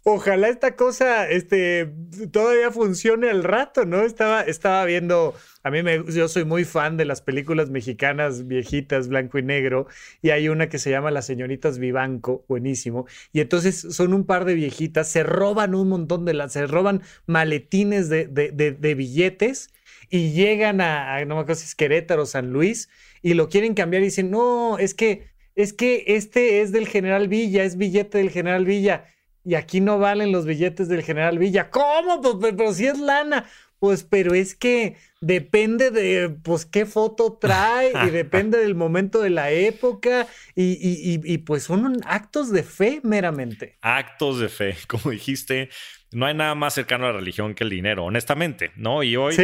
[0.07, 1.91] ojalá esta cosa este,
[2.31, 4.03] todavía funcione al rato, ¿no?
[4.03, 5.33] Estaba, estaba viendo,
[5.63, 9.87] a mí me, yo soy muy fan de las películas mexicanas viejitas, blanco y negro,
[10.21, 14.45] y hay una que se llama Las señoritas Vivanco, buenísimo, y entonces son un par
[14.45, 19.71] de viejitas, se roban un montón de las, se roban maletines de, de, billetes
[20.11, 22.89] y llegan a, no me acuerdo si es Querétaro, San Luis,
[23.23, 27.27] y lo quieren cambiar y dicen, no, es que, es que este es del General
[27.27, 29.05] Villa, es billete del General Villa
[29.45, 31.69] y aquí no valen los billetes del general Villa.
[31.69, 32.19] ¿Cómo?
[32.21, 33.45] Pues, pero, si es lana.
[33.77, 39.29] Pues, pero es que depende de, pues, qué foto trae y depende del momento de
[39.29, 43.77] la época y, y, pues son actos de fe meramente.
[43.81, 45.69] Actos de fe, como dijiste,
[46.11, 49.03] no hay nada más cercano a la religión que el dinero, honestamente, ¿no?
[49.03, 49.35] Y hoy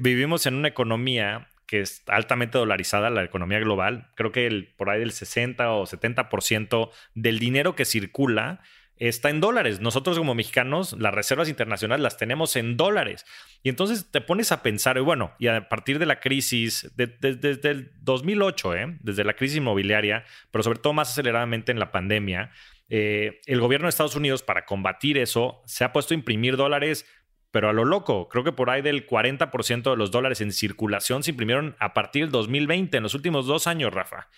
[0.00, 4.10] vivimos en una economía que es altamente dolarizada, la economía global.
[4.16, 8.60] Creo que el, por ahí del 60 o 70% del dinero que circula
[9.08, 9.80] está en dólares.
[9.80, 13.26] Nosotros como mexicanos, las reservas internacionales las tenemos en dólares.
[13.62, 17.70] Y entonces te pones a pensar, y bueno, y a partir de la crisis, desde
[17.70, 18.98] el 2008, ¿eh?
[19.00, 22.52] desde la crisis inmobiliaria, pero sobre todo más aceleradamente en la pandemia,
[22.88, 27.06] eh, el gobierno de Estados Unidos para combatir eso se ha puesto a imprimir dólares
[27.50, 28.28] pero a lo loco.
[28.28, 32.22] Creo que por ahí del 40% de los dólares en circulación se imprimieron a partir
[32.22, 34.28] del 2020, en los últimos dos años, Rafa.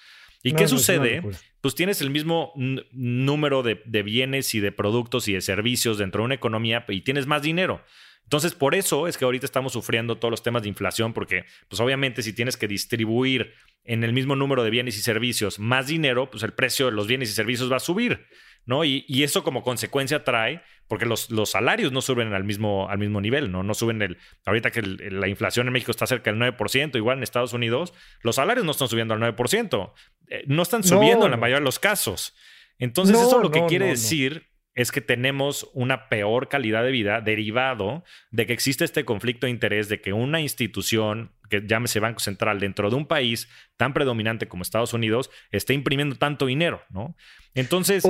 [0.43, 1.22] ¿Y qué sucede?
[1.61, 2.53] Pues tienes el mismo
[2.93, 7.26] número de, bienes y de productos y de servicios dentro de una economía y tienes
[7.26, 7.84] más dinero.
[8.24, 11.80] Entonces, por eso es que ahorita estamos sufriendo todos los temas de inflación, porque, pues
[11.80, 13.53] obviamente, si tienes que distribuir
[13.84, 17.07] en el mismo número de bienes y servicios más dinero, pues el precio de los
[17.07, 18.26] bienes y servicios va a subir.
[18.66, 18.84] ¿No?
[18.84, 23.20] Y, eso como consecuencia trae, porque los, los, salarios no suben al mismo, al mismo
[23.20, 23.62] nivel, ¿no?
[23.62, 24.18] No suben el.
[24.44, 27.92] Ahorita que la inflación en México está cerca del 9%, igual en Estados Unidos,
[28.22, 29.92] los salarios no están subiendo al 9%.
[30.28, 32.34] Eh, no están subiendo en la mayoría de los casos.
[32.78, 38.04] Entonces, eso lo que quiere decir es que tenemos una peor calidad de vida derivado
[38.30, 42.58] de que existe este conflicto de interés de que una institución, que llámese Banco Central,
[42.58, 47.16] dentro de un país tan predominante como Estados Unidos, esté imprimiendo tanto dinero, ¿no?
[47.54, 48.04] Entonces...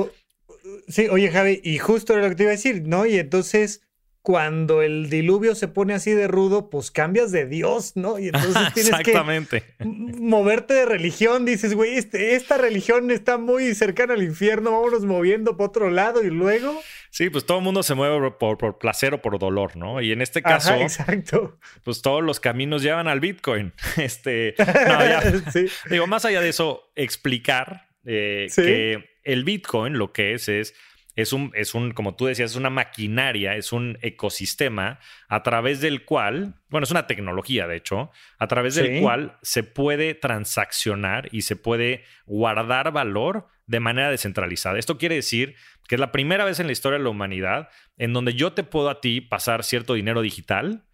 [0.87, 3.05] sí, oye Javi, y justo era lo que te iba a decir, ¿no?
[3.05, 3.81] Y entonces
[4.23, 8.17] cuando el diluvio se pone así de rudo, pues cambias de Dios, ¿no?
[8.19, 11.45] Y entonces tienes que moverte de religión.
[11.45, 16.23] Dices, güey, este, esta religión está muy cercana al infierno, vámonos moviendo para otro lado
[16.23, 16.73] y luego.
[17.09, 20.01] Sí, pues todo el mundo se mueve por, placer o por dolor, ¿no?
[20.01, 21.59] Y en este caso, exacto.
[21.83, 23.73] pues todos los caminos llevan al Bitcoin.
[23.97, 24.55] Este,
[25.89, 30.73] digo, más allá de eso, explicar eh, que el Bitcoin lo que es es
[31.15, 35.79] es un, es un, como tú decías, es una maquinaria, es un ecosistema a través
[35.79, 41.29] del cual, bueno, es una tecnología, de hecho, a través del cual se puede transaccionar
[41.31, 44.79] y se puede guardar valor de manera descentralizada.
[44.79, 45.55] Esto quiere decir
[45.87, 48.63] que es la primera vez en la historia de la humanidad en donde yo te
[48.63, 50.85] puedo a ti pasar cierto dinero digital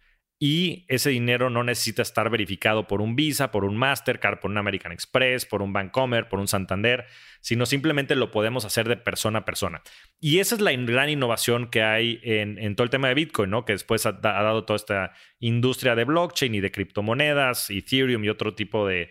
[0.42, 4.56] y ese dinero no necesita estar verificado por un Visa, por un Mastercard, por un
[4.56, 7.04] American Express, por un Bancomer, por un Santander,
[7.42, 9.82] sino simplemente lo podemos hacer de persona a persona.
[10.18, 13.66] Y esa es la gran innovación que hay en, todo el tema de Bitcoin, ¿no?
[13.66, 18.54] que después ha, dado toda esta industria de blockchain y de criptomonedas, Ethereum y otro
[18.54, 19.10] tipo de,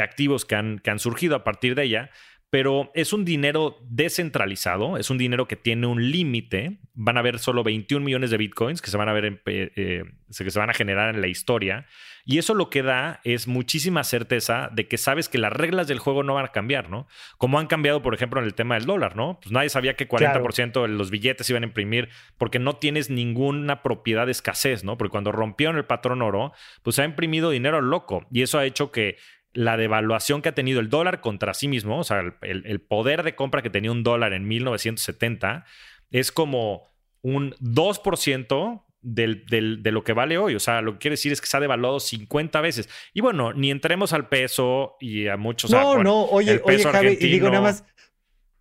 [0.00, 2.10] activos que han, que han surgido a partir de ella
[2.50, 6.78] pero es un dinero descentralizado, es un dinero que tiene un límite.
[6.94, 10.04] Van a haber solo 21 millones de bitcoins que se van a ver eh, eh,
[10.36, 11.86] que se van a generar en la historia.
[12.24, 15.98] Y eso lo que da es muchísima certeza de que sabes que las reglas del
[15.98, 17.06] juego no van a cambiar, ¿no?
[17.38, 19.38] Como han cambiado, por ejemplo, en el tema del dólar, ¿no?
[19.40, 23.82] Pues nadie sabía que 40% de los billetes iban a imprimir porque no tienes ninguna
[23.82, 24.98] propiedad de escasez, ¿no?
[24.98, 28.26] Porque cuando rompieron el patrón oro, pues se ha imprimido dinero loco.
[28.30, 29.16] Y eso ha hecho que
[29.52, 33.34] la devaluación que ha tenido el dólar contra sí mismo, o sea, el, poder de
[33.34, 35.64] compra que tenía un dólar en 1970,
[36.10, 36.86] es como
[37.22, 39.44] un 2% del,
[39.82, 40.54] de lo que vale hoy.
[40.54, 42.88] O sea, lo que quiere decir es que se ha devaluado 50 veces.
[43.14, 45.70] Y bueno, ni entremos al peso y a muchos.
[45.70, 47.84] No, no, oye, oye, Javi, y digo nada más,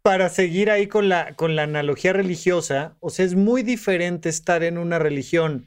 [0.01, 4.63] para seguir ahí con la, con la analogía religiosa, o sea, es muy diferente estar
[4.63, 5.65] en una religión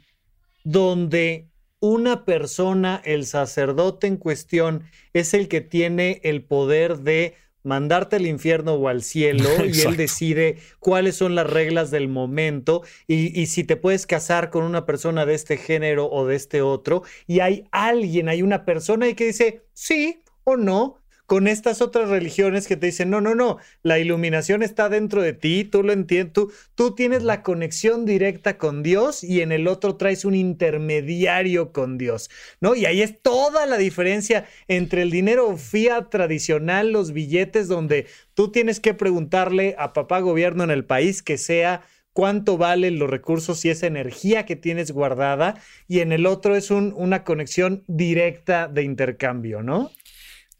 [0.64, 1.49] donde
[1.80, 8.26] una persona, el sacerdote en cuestión, es el que tiene el poder de mandarte al
[8.26, 13.46] infierno o al cielo y él decide cuáles son las reglas del momento y, y,
[13.46, 17.40] si te puedes casar con una persona de este género o de este otro y
[17.40, 20.99] hay alguien, hay una persona ahí que dice sí o no
[21.30, 25.32] con estas otras religiones que te dicen, no, no, no, la iluminación está dentro de
[25.32, 29.68] ti, tú lo entiendes, tú, tú tienes la conexión directa con Dios y en el
[29.68, 32.74] otro traes un intermediario con Dios, ¿no?
[32.74, 38.50] Y ahí es toda la diferencia entre el dinero fiat tradicional, los billetes, donde tú
[38.50, 43.64] tienes que preguntarle a papá gobierno en el país que sea cuánto valen los recursos
[43.64, 48.66] y esa energía que tienes guardada, y en el otro es un, una conexión directa
[48.66, 49.92] de intercambio, ¿no?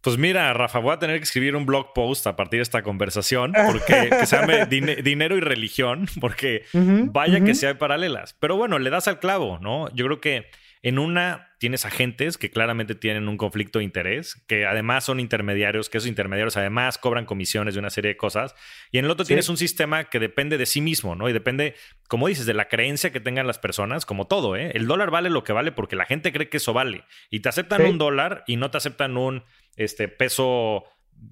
[0.01, 2.83] Pues mira, Rafa, voy a tener que escribir un blog post a partir de esta
[2.83, 8.35] conversación porque que se llame Dinero y Religión, porque vaya que sea hay paralelas.
[8.41, 9.93] Pero bueno, le das al clavo, ¿no?
[9.95, 10.47] Yo creo que
[10.83, 15.91] en una tienes agentes que claramente tienen un conflicto de interés, que además son intermediarios,
[15.91, 18.55] que esos intermediarios además cobran comisiones de una serie de cosas.
[18.91, 21.29] Y en el otro tienes un sistema que depende de sí mismo, ¿no?
[21.29, 21.75] Y depende,
[22.09, 24.71] como dices, de la creencia que tengan las personas, como todo, ¿eh?
[24.73, 27.05] El dólar vale lo que vale porque la gente cree que eso vale.
[27.29, 29.45] Y te aceptan un dólar y no te aceptan un
[29.77, 30.85] este, peso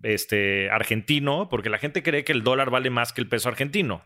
[0.03, 4.05] este, argentino, porque la gente cree que el dólar vale más que el peso argentino.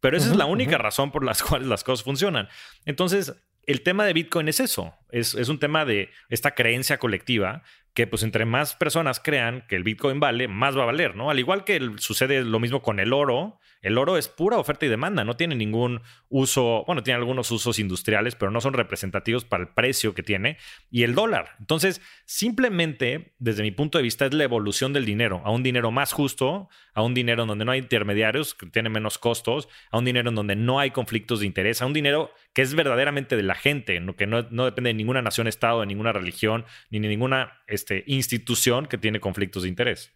[0.00, 2.48] Pero esa es la única razón por las cuales las cosas funcionan.
[2.84, 7.62] Entonces, el tema de Bitcoin es eso, es, es, un tema de esta creencia colectiva
[7.94, 11.30] que pues entre más personas crean que el Bitcoin vale, más va a valer, ¿no?
[11.30, 14.88] Al igual que sucede lo mismo con el oro, el oro es pura oferta y
[14.88, 19.64] demanda, no tiene ningún uso, bueno, tiene algunos usos industriales, pero no son representativos para
[19.64, 20.56] el precio que tiene,
[20.88, 21.56] y el dólar.
[21.58, 25.90] Entonces, simplemente, desde mi punto de vista, es la evolución del dinero, a un dinero
[25.90, 29.98] más justo, a un dinero en donde no hay intermediarios, que tiene menos costos, a
[29.98, 33.36] un dinero en donde no hay conflictos de interés, a un dinero que es verdaderamente
[33.36, 37.00] de la gente, que no, no depende de ninguna nación, estado, de ninguna religión, ni
[37.00, 40.12] ninguna este, institución que tiene conflictos de interés.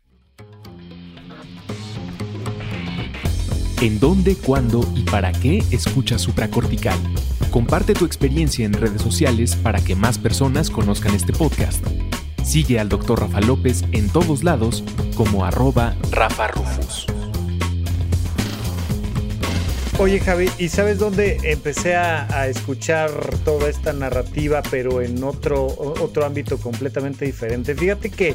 [3.83, 6.99] ¿En dónde, cuándo y para qué escuchas supracortical?
[7.51, 11.85] Comparte tu experiencia en redes sociales para que más personas conozcan este podcast.
[12.43, 13.21] Sigue al Dr.
[13.21, 14.83] Rafa López en todos lados
[15.17, 17.07] como arroba Rafa Rufus.
[19.99, 23.11] Oye Javi, ¿y sabes dónde empecé a, escuchar
[23.47, 27.75] toda esta narrativa, pero en otro, otro ámbito completamente diferente?
[27.75, 28.35] Fíjate que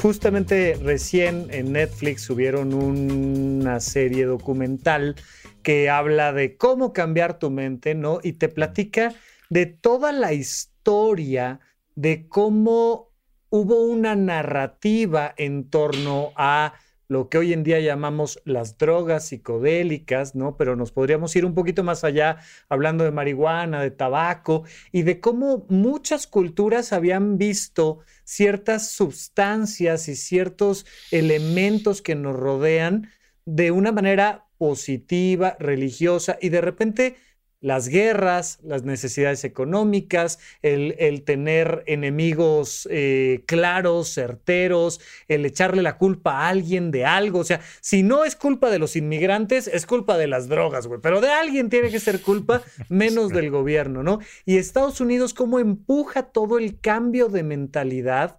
[0.00, 5.16] justamente recién en Netflix subieron una serie documental
[5.64, 8.20] que habla de cómo cambiar tu mente, ¿no?
[8.22, 9.12] Y te platica
[9.48, 11.58] de toda la historia
[11.96, 13.10] de cómo
[13.50, 16.74] hubo una narrativa en torno a
[17.10, 20.56] lo que hoy en día llamamos las drogas psicodélicas, ¿no?
[20.56, 22.36] Pero nos podríamos ir un poquito más allá
[22.68, 30.14] hablando de marihuana, de tabaco y de cómo muchas culturas habían visto ciertas sustancias y
[30.14, 33.08] ciertos elementos que nos rodean
[33.44, 37.16] de una manera positiva, religiosa y de repente
[37.60, 46.32] las guerras, las necesidades económicas, el, tener enemigos eh, claros, certeros, el echarle la culpa
[46.32, 47.40] a alguien de algo.
[47.40, 51.00] O sea, si no es culpa de los inmigrantes, es culpa de las drogas, güey.
[51.02, 54.20] Pero de alguien tiene que ser culpa, menos del gobierno, ¿no?
[54.46, 58.38] Y Estados Unidos, cómo empuja todo el cambio de mentalidad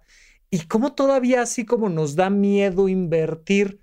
[0.50, 3.81] y cómo todavía así como nos da miedo invertir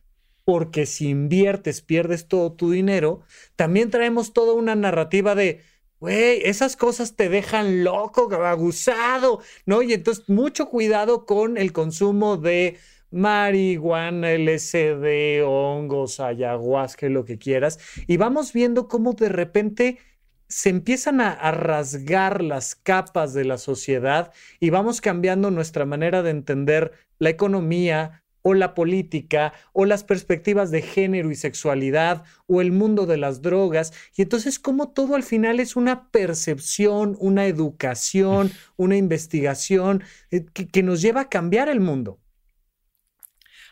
[0.49, 3.21] porque si inviertes, pierdes todo tu dinero,
[3.55, 5.61] también traemos toda una narrativa de,
[5.99, 9.83] güey, esas cosas te dejan loco, abusado, ¿no?
[9.83, 12.77] Y entonces mucho cuidado con el consumo de
[13.11, 17.77] marihuana, LSD, hongos, ayahuasca, lo que quieras.
[18.07, 19.99] Y vamos viendo cómo de repente
[20.47, 26.23] se empiezan a, a, rasgar las capas de la sociedad y vamos cambiando nuestra manera
[26.23, 32.61] de entender la economía, o la política o las perspectivas de género y sexualidad o
[32.61, 33.93] el mundo de las drogas.
[34.15, 40.83] Y entonces como todo al final es una percepción, una educación, una investigación eh, que,
[40.83, 42.19] nos lleva a cambiar el mundo.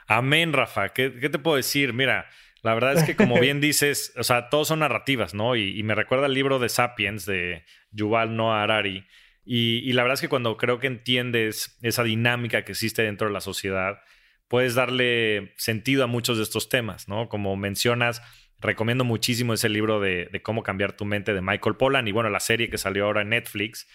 [0.08, 0.90] Amén, Rafa.
[0.90, 1.94] ¿Qué, te puedo decir?
[1.94, 2.28] Mira,
[2.62, 5.56] la verdad es que como bien dices, o sea, todos son narrativas, ¿no?
[5.56, 9.06] Y, me recuerda el libro de Sapiens de Yuval Noah Harari.
[9.44, 13.28] Y, y la verdad es que cuando creo que entiendes esa dinámica que existe dentro
[13.28, 14.00] de la sociedad,
[14.48, 17.30] puedes darle sentido a muchos de estos temas, ¿no?
[17.30, 18.22] Como mencionas,
[18.60, 22.40] recomiendo muchísimo ese libro de, cómo cambiar tu mente de Michael Pollan y bueno, la
[22.40, 23.88] serie que salió ahora en Netflix.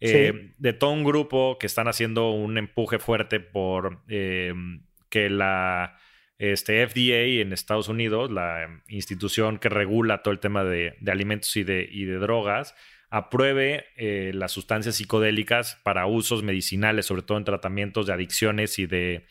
[0.00, 4.54] Eh, de todo un grupo que están haciendo un empuje fuerte por eh,
[5.10, 5.98] que la
[6.38, 11.64] este, FDA en Estados Unidos, la institución que regula todo el tema de, alimentos y
[11.64, 12.76] de, y de drogas,
[13.10, 18.86] apruebe eh, las sustancias psicodélicas para usos medicinales, sobre todo en tratamientos de adicciones y
[18.86, 19.26] de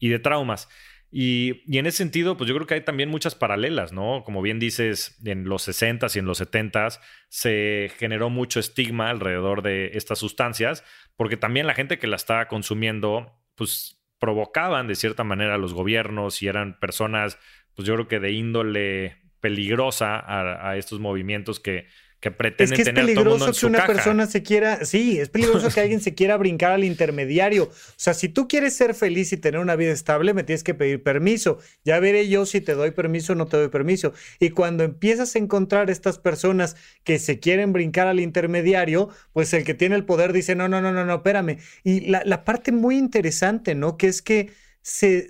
[0.00, 0.68] y de traumas.
[1.12, 4.22] Y, en ese sentido, pues yo creo que hay también muchas paralelas, ¿no?
[4.24, 9.62] Como bien dices, en los 60s y en los 70s se generó mucho estigma alrededor
[9.62, 10.84] de estas sustancias,
[11.16, 15.74] porque también la gente que la estaba consumiendo, pues provocaban de cierta manera a los
[15.74, 17.38] gobiernos y eran personas,
[17.74, 21.86] pues yo creo que de índole peligrosa a estos movimientos que
[22.20, 25.80] que pretenden es que es peligroso que una persona se quiera, sí, es peligroso que
[25.80, 27.64] alguien se quiera brincar al intermediario.
[27.64, 30.74] O sea, si tú quieres ser feliz y tener una vida estable, me tienes que
[30.74, 31.58] pedir permiso.
[31.82, 34.12] Ya veré yo si te doy permiso o no te doy permiso.
[34.38, 39.64] Y cuando empiezas a encontrar estas personas que se quieren brincar al intermediario, pues el
[39.64, 41.56] que tiene el poder dice, no, no, no, no, no, espérame.
[41.84, 43.96] Y la, la parte muy interesante, ¿no?
[43.96, 44.50] Que es que
[44.82, 45.28] se,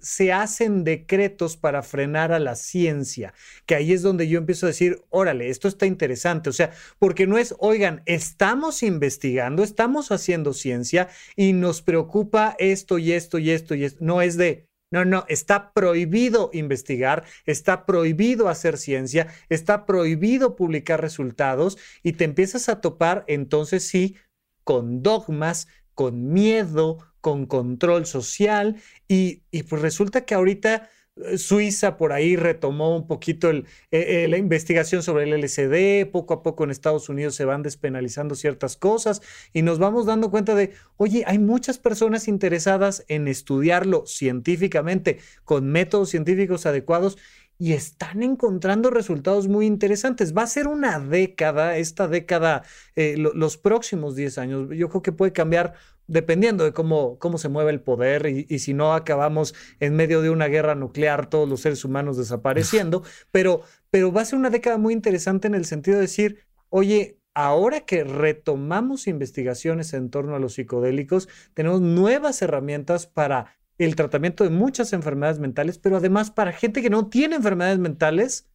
[0.00, 3.34] se, hacen decretos para frenar a la ciencia,
[3.66, 7.26] que ahí es donde yo empiezo a decir, órale, esto está interesante, o sea, porque
[7.26, 13.50] no es, oigan, estamos investigando, estamos haciendo ciencia y nos preocupa esto y esto y
[13.50, 14.66] esto y esto, no es de...
[14.90, 22.24] No, no, está prohibido investigar, está prohibido hacer ciencia, está prohibido publicar resultados y te
[22.24, 24.16] empiezas a topar entonces sí
[24.64, 28.76] con dogmas, con miedo, con control social
[29.06, 34.28] y, pues resulta que ahorita eh, Suiza por ahí retomó un poquito el, eh, eh,
[34.28, 38.78] la investigación sobre el LCD, poco a poco en Estados Unidos se van despenalizando ciertas
[38.78, 39.20] cosas
[39.52, 45.66] y nos vamos dando cuenta de, oye, hay muchas personas interesadas en estudiarlo científicamente, con
[45.66, 47.18] métodos científicos adecuados
[47.58, 50.34] y están encontrando resultados muy interesantes.
[50.34, 52.62] Va a ser una década, esta década,
[52.94, 55.74] los próximos 10 años, yo creo que puede cambiar
[56.08, 60.30] dependiendo de cómo, cómo se mueve el poder y, si no acabamos en medio de
[60.30, 64.78] una guerra nuclear, todos los seres humanos desapareciendo, pero, pero va a ser una década
[64.78, 66.38] muy interesante en el sentido de decir,
[66.70, 73.94] oye, ahora que retomamos investigaciones en torno a los psicodélicos, tenemos nuevas herramientas para el
[73.94, 78.48] tratamiento de muchas enfermedades mentales, pero además para gente que no tiene enfermedades mentales,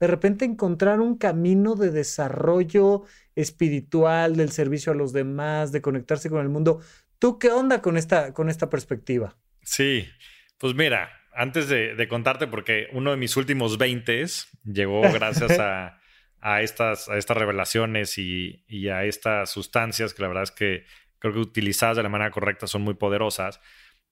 [0.00, 3.02] de repente encontrar un camino de desarrollo
[3.34, 6.80] espiritual, del servicio a los demás, de conectarse con el mundo.
[7.18, 9.36] ¿Tú qué onda con esta, con esta perspectiva?
[9.62, 10.08] Sí,
[10.58, 14.24] pues mira, antes de, contarte, porque uno de mis últimos 20
[14.64, 15.58] llegó gracias
[16.40, 20.84] a, estas, a estas revelaciones y, y, a estas sustancias que la verdad es que
[21.18, 23.60] creo que utilizadas de la manera correcta son muy poderosas.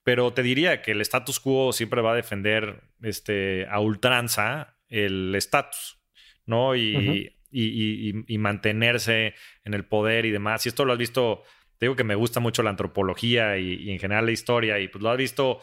[0.03, 5.33] pero te diría que el status quo siempre va a defender este, a ultranza el
[5.35, 5.99] estatus,
[6.45, 6.75] ¿no?
[6.75, 9.33] Y, y, mantenerse
[9.63, 10.65] en el poder y demás.
[10.65, 11.43] Y esto lo has visto,
[11.77, 15.01] te digo que me gusta mucho la antropología y, en general la historia, y pues
[15.01, 15.59] lo has visto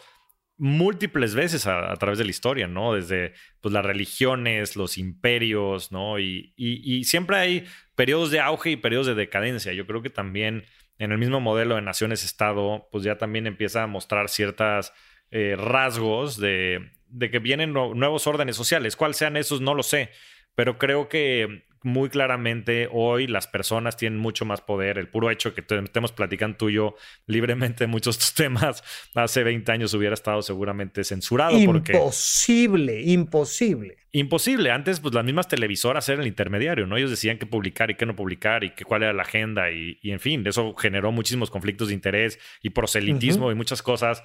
[0.57, 2.95] múltiples veces a, través de la historia, ¿no?
[2.95, 6.19] Desde pues, las religiones, los imperios, ¿no?
[6.19, 7.65] Y, y, siempre hay
[7.95, 9.73] periodos de auge y periodos de decadencia.
[9.73, 10.65] Yo creo que también
[10.99, 14.93] en el mismo modelo de naciones-estado, pues ya también empieza a mostrar ciertas
[15.31, 18.97] eh, rasgos de, de, que vienen nuevos órdenes sociales.
[18.97, 19.61] ¿Cuáles sean esos?
[19.61, 20.11] No lo sé.
[20.55, 24.99] Pero creo que muy claramente hoy las personas tienen mucho más poder.
[24.99, 26.97] El puro hecho que estemos platicando tú y yo
[27.27, 28.83] libremente de muchos temas
[29.15, 31.57] hace 20 años hubiera estado seguramente censurado.
[31.57, 33.99] Imposible, imposible.
[34.13, 34.71] Imposible.
[34.71, 36.97] Antes, pues las mismas televisoras eran el intermediario, ¿no?
[36.97, 39.99] Ellos decían qué publicar y qué no publicar y qué, cuál era la agenda y,
[40.05, 44.23] en fin, eso generó muchísimos conflictos de interés y proselitismo y muchas cosas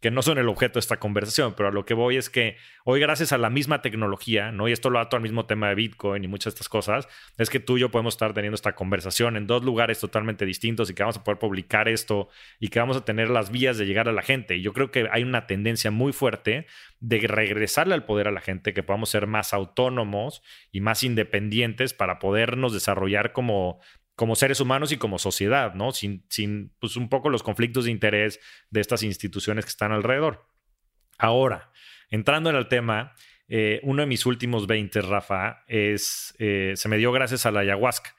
[0.00, 2.56] que no son el objeto de esta conversación, pero a lo que voy es que
[2.84, 4.68] hoy gracias a la misma tecnología, ¿no?
[4.68, 7.50] Y esto lo ato al mismo tema de Bitcoin y muchas de estas cosas, es
[7.50, 10.94] que tú y yo podemos estar teniendo esta conversación en dos lugares totalmente distintos y
[10.94, 12.28] que vamos a poder publicar esto
[12.58, 14.56] y que vamos a tener las vías de llegar a la gente.
[14.56, 16.66] Y yo creo que hay una tendencia muy fuerte
[16.98, 21.94] de regresarle al poder a la gente, que podamos ser más autónomos y más independientes
[21.94, 23.80] para podernos desarrollar como
[24.14, 25.92] como seres humanos y como sociedad, ¿no?
[25.92, 28.40] Sin, sin pues, un poco los conflictos de interés
[28.70, 30.46] de estas instituciones que están alrededor.
[31.18, 31.70] Ahora,
[32.10, 33.14] entrando en el tema,
[33.48, 37.60] eh, uno de mis últimos 20, Rafa, es, eh, se me dio gracias a la
[37.60, 38.14] ayahuasca.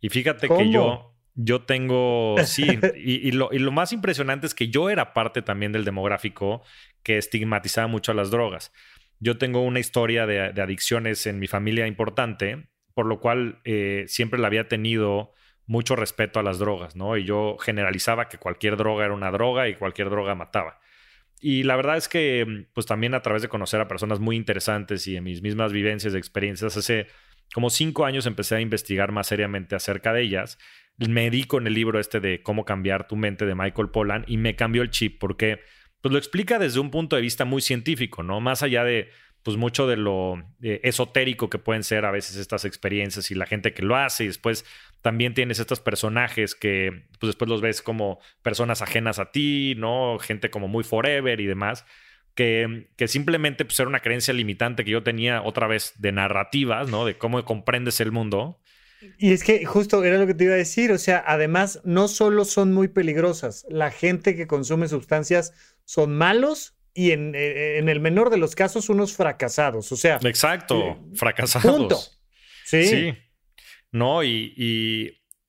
[0.00, 4.68] Y fíjate que yo, yo tengo, sí, y, lo, y, lo, más impresionante es que
[4.68, 6.62] yo era parte también del demográfico
[7.02, 8.72] que estigmatizaba mucho a las drogas.
[9.20, 12.68] Yo tengo una historia de, adicciones en mi familia importante,
[12.98, 15.32] por lo cual eh, siempre la había tenido
[15.66, 17.16] mucho respeto a las drogas, ¿no?
[17.16, 20.80] Y yo generalizaba que cualquier droga era una droga y cualquier droga mataba.
[21.40, 25.06] Y la verdad es que, pues también a través de conocer a personas muy interesantes
[25.06, 27.06] y en mis mismas vivencias, experiencias, hace
[27.54, 30.58] como cinco años empecé a investigar más seriamente acerca de ellas.
[30.96, 34.38] Me di con el libro este de Cómo cambiar tu mente de Michael Pollan y
[34.38, 35.60] me cambió el chip porque
[36.00, 38.40] pues lo explica desde un punto de vista muy científico, ¿no?
[38.40, 39.08] Más allá de
[39.48, 43.46] pues mucho de lo eh, esotérico que pueden ser a veces estas experiencias y la
[43.46, 44.66] gente que lo hace y después
[45.00, 50.18] también tienes estos personajes que pues después los ves como personas ajenas a ti, ¿no?
[50.18, 51.86] Gente como muy forever y demás.
[52.34, 56.90] Que, que, simplemente pues, era una creencia limitante que yo tenía otra vez de narrativas,
[56.90, 57.06] ¿no?
[57.06, 58.60] De cómo comprendes el mundo.
[59.16, 62.06] Y es que justo era lo que te iba a decir, o sea, además no
[62.06, 65.54] solo son muy peligrosas, la gente que consume sustancias
[65.86, 70.18] son malos y en, en el menor de los casos unos fracasados, o sea.
[70.24, 71.76] Exacto, eh, fracasados.
[71.76, 71.96] Punto.
[72.64, 72.84] Sí.
[72.86, 73.14] sí.
[73.92, 74.24] ¿no?
[74.24, 74.52] Y,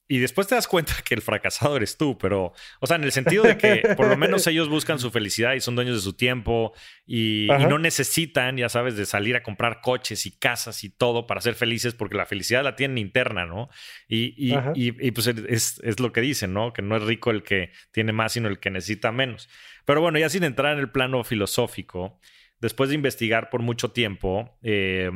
[0.08, 3.12] y, después te das cuenta que el fracasado eres tú, pero, o sea, en el
[3.12, 6.14] sentido de que por lo menos ellos buscan su felicidad y son dueños de su
[6.14, 6.74] tiempo
[7.08, 11.41] y, no necesitan, ya sabes, de salir a comprar coches y casas y todo para
[11.41, 13.70] ser felices porque la felicidad la tienen interna, ¿no?
[14.08, 16.74] Y, y pues es, es, lo que dicen, ¿no?
[16.74, 19.50] Que no es rico el que tiene más, sino el que necesita menos.
[19.90, 22.20] Pero bueno, ya sin entrar en el plano filosófico,
[22.60, 25.10] después de investigar por mucho tiempo, eh,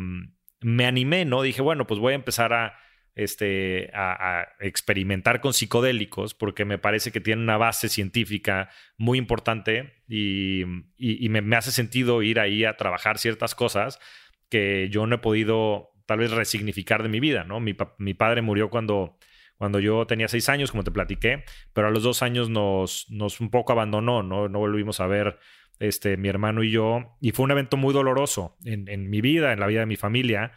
[0.62, 1.44] me animé, ¿no?
[1.44, 2.74] Dije, bueno, pues voy a empezar a
[3.14, 10.02] este, a, experimentar con psicodélicos porque me parece que tiene una base científica muy importante
[10.08, 14.00] y, me, hace sentido ir ahí a trabajar ciertas cosas
[14.50, 17.60] que yo no he podido tal vez resignificar de mi vida, ¿no?
[17.60, 17.76] Mi,
[18.16, 19.20] padre murió cuando,
[19.64, 23.40] cuando yo tenía seis años, como te platiqué, pero a los dos años nos, nos
[23.40, 24.50] un poco abandonó, ¿no?
[24.50, 25.40] No volvimos a ver
[25.80, 29.54] este, mi hermano y yo, y fue un evento muy doloroso en, en mi vida,
[29.54, 30.52] en la vida de mi familia,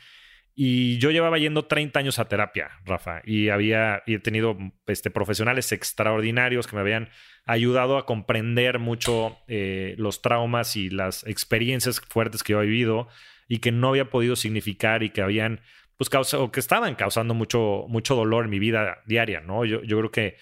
[0.56, 5.12] y yo llevaba yendo 30 años a terapia, Rafa, y había y he tenido este,
[5.12, 7.08] profesionales extraordinarios que me habían
[7.44, 13.06] ayudado a comprender mucho eh, los traumas y las experiencias fuertes que yo he vivido
[13.46, 15.60] y que no había podido significar y que habían,
[15.96, 19.64] pues, causado, que estaban causando mucho, mucho dolor en mi vida diaria, ¿no?
[19.64, 20.36] Yo, yo creo que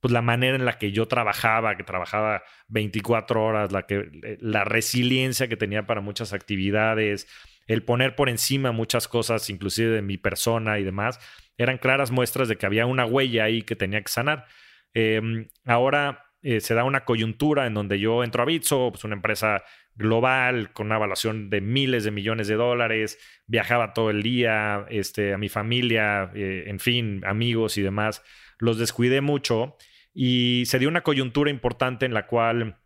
[0.00, 4.64] pues la manera en la que yo trabajaba, que trabajaba 24 horas, la, que, la
[4.64, 7.26] resiliencia que tenía para muchas actividades,
[7.66, 11.18] el poner por encima muchas cosas, inclusive de mi persona y demás,
[11.56, 14.46] eran claras muestras de que había una huella ahí que tenía que sanar.
[14.94, 19.16] Em, ahora eh, se da una coyuntura en donde yo entro a Bitso, pues una
[19.16, 19.64] empresa
[19.98, 25.34] global con una evaluación de miles de millones de dólares, viajaba todo el día, este,
[25.34, 28.22] a mi familia, eh, en fin, amigos y demás,
[28.58, 29.76] los descuidé mucho
[30.14, 32.78] y se dio una coyuntura importante en la cual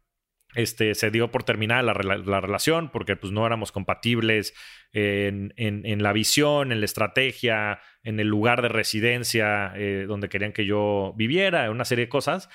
[0.54, 4.54] este, se dio por terminada la, relación porque pues, no éramos compatibles
[4.92, 10.66] en, la visión, en la estrategia, en el lugar de residencia eh, donde querían que
[10.66, 12.50] yo viviera, una serie de cosas.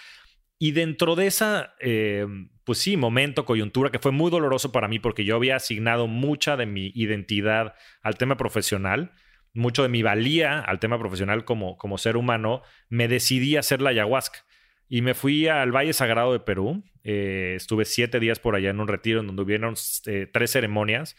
[0.59, 2.25] Y dentro de esa, eh,
[2.63, 6.57] pues sí, momento, coyuntura, que fue muy doloroso para mí porque yo había asignado mucha
[6.57, 9.11] de mi identidad al tema profesional,
[9.53, 13.81] mucho de mi valía al tema profesional como, como ser humano, me decidí a hacer
[13.81, 14.45] la ayahuasca.
[14.89, 16.83] Y me fui al Valle Sagrado de Perú.
[17.03, 21.15] Eh, estuve siete días por allá en un retiro en donde hubieron eh, tres ceremonias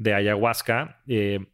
[0.00, 1.02] de ayahuasca.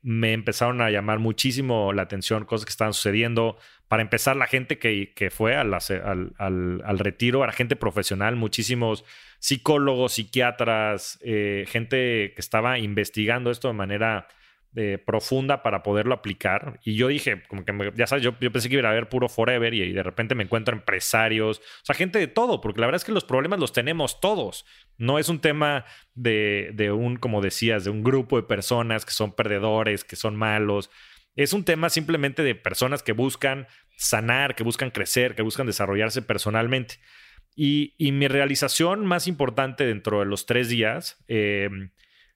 [0.03, 4.79] me empezaron a llamar muchísimo la atención cosas que estaban sucediendo para empezar, la gente
[4.79, 9.05] que, fue al, al, retiro era gente profesional, muchísimos
[9.39, 14.27] psicólogos, psiquiatras, eh, gente que estaba investigando esto de manera
[14.75, 16.81] eh, profunda para poderlo aplicar.
[16.85, 19.73] Y yo dije, como que ya sabes, yo, pensé que iba a haber puro forever
[19.73, 23.05] y, de repente me encuentro empresarios, o sea, gente de todo, porque la verdad es
[23.05, 24.67] que los problemas los tenemos todos.
[24.99, 25.85] No es un tema
[26.15, 30.37] de, de un, como decías, de un grupo de personas que son perdedores, que son
[30.37, 30.91] malos
[31.37, 36.23] es un tema simplemente de personas que buscan sanar, que buscan crecer, que buscan desarrollarse
[36.23, 36.97] personalmente.
[37.55, 41.71] Y, mi realización más importante dentro de los tres días, eh,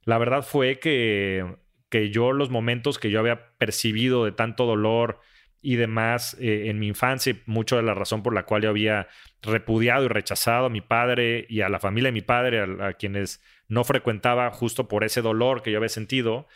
[0.05, 1.57] la verdad fue que,
[1.91, 5.21] que, yo los momentos que yo había percibido de tanto dolor
[5.63, 9.09] y demás eh, en mi infancia, mucho de la razón por la cual yo había
[9.43, 13.43] repudiado y rechazado a mi padre y a la familia de mi padre, a quienes
[13.69, 16.47] no frecuentaba justo por ese dolor que yo había sentido,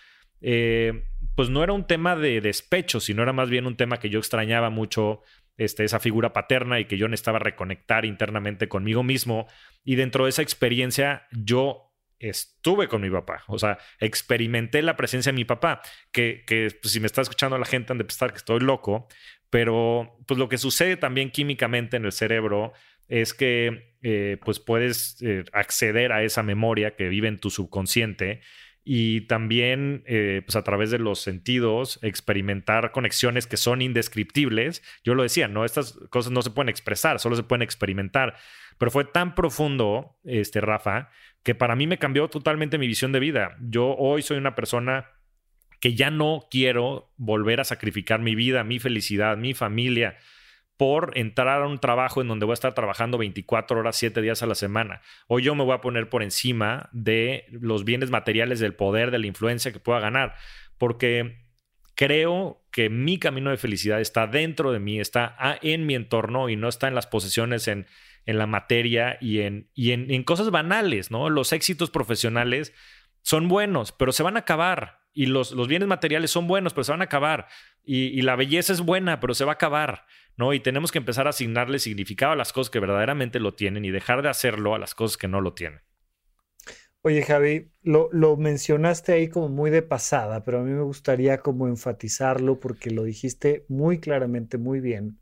[0.41, 1.05] eh,
[1.37, 4.19] pues no era un tema de despecho, sino era más bien un tema que yo
[4.19, 5.23] extrañaba mucho,
[5.57, 9.47] este, esa figura paterna y que yo necesitaba reconectar internamente conmigo mismo.
[9.85, 15.33] Y dentro de esa experiencia yo estuve con mi papá, o sea, experimenté la presencia
[15.33, 16.45] de mi papá, que,
[16.81, 19.09] pues, si me está escuchando la gente han de pensar que estoy loco,
[19.51, 22.73] pero pues lo que sucede también químicamente en el cerebro
[23.07, 28.41] es que eh, pues puedes eh, acceder a esa memoria que vive en tu subconsciente
[28.85, 34.83] y también eh, pues a través de los sentidos experimentar conexiones que son indescriptibles.
[35.05, 38.37] Yo lo decía, no estas cosas no se pueden expresar, solo se pueden experimentar,
[38.79, 41.11] pero fue tan profundo este Rafa
[41.43, 43.57] que para mí me cambió totalmente mi visión de vida.
[43.61, 45.11] Yo hoy soy una persona
[45.81, 50.17] que ya no quiero volver a sacrificar mi vida, mi felicidad, mi familia
[50.77, 54.43] por entrar a un trabajo en donde voy a estar trabajando 24 horas, 7 días
[54.43, 55.03] a la semana.
[55.29, 59.19] O yo me voy a poner por encima de los bienes materiales, del poder, de
[59.19, 60.35] la influencia que pueda ganar.
[60.77, 61.45] Porque
[61.95, 66.57] creo que mi camino de felicidad está dentro de mí, está en mi entorno y
[66.57, 67.87] no está en las posesiones, en,
[68.27, 71.31] en la materia y, en, y en, cosas banales, ¿no?
[71.31, 72.73] Los éxitos profesionales
[73.23, 75.01] son buenos, pero se van a acabar.
[75.13, 77.47] Y los, los bienes materiales son buenos, pero se van a acabar.
[77.85, 80.07] Y, y la belleza es buena, pero se va a acabar.
[80.37, 80.53] ¿no?
[80.53, 83.91] Y tenemos que empezar a asignarle significado a las cosas que verdaderamente lo tienen y
[83.91, 85.81] dejar de hacerlo a las cosas que no lo tienen.
[87.03, 91.39] Oye, Javi, lo, lo, mencionaste ahí como muy de pasada, pero a mí me gustaría
[91.39, 95.19] como enfatizarlo porque lo dijiste muy claramente, muy bien.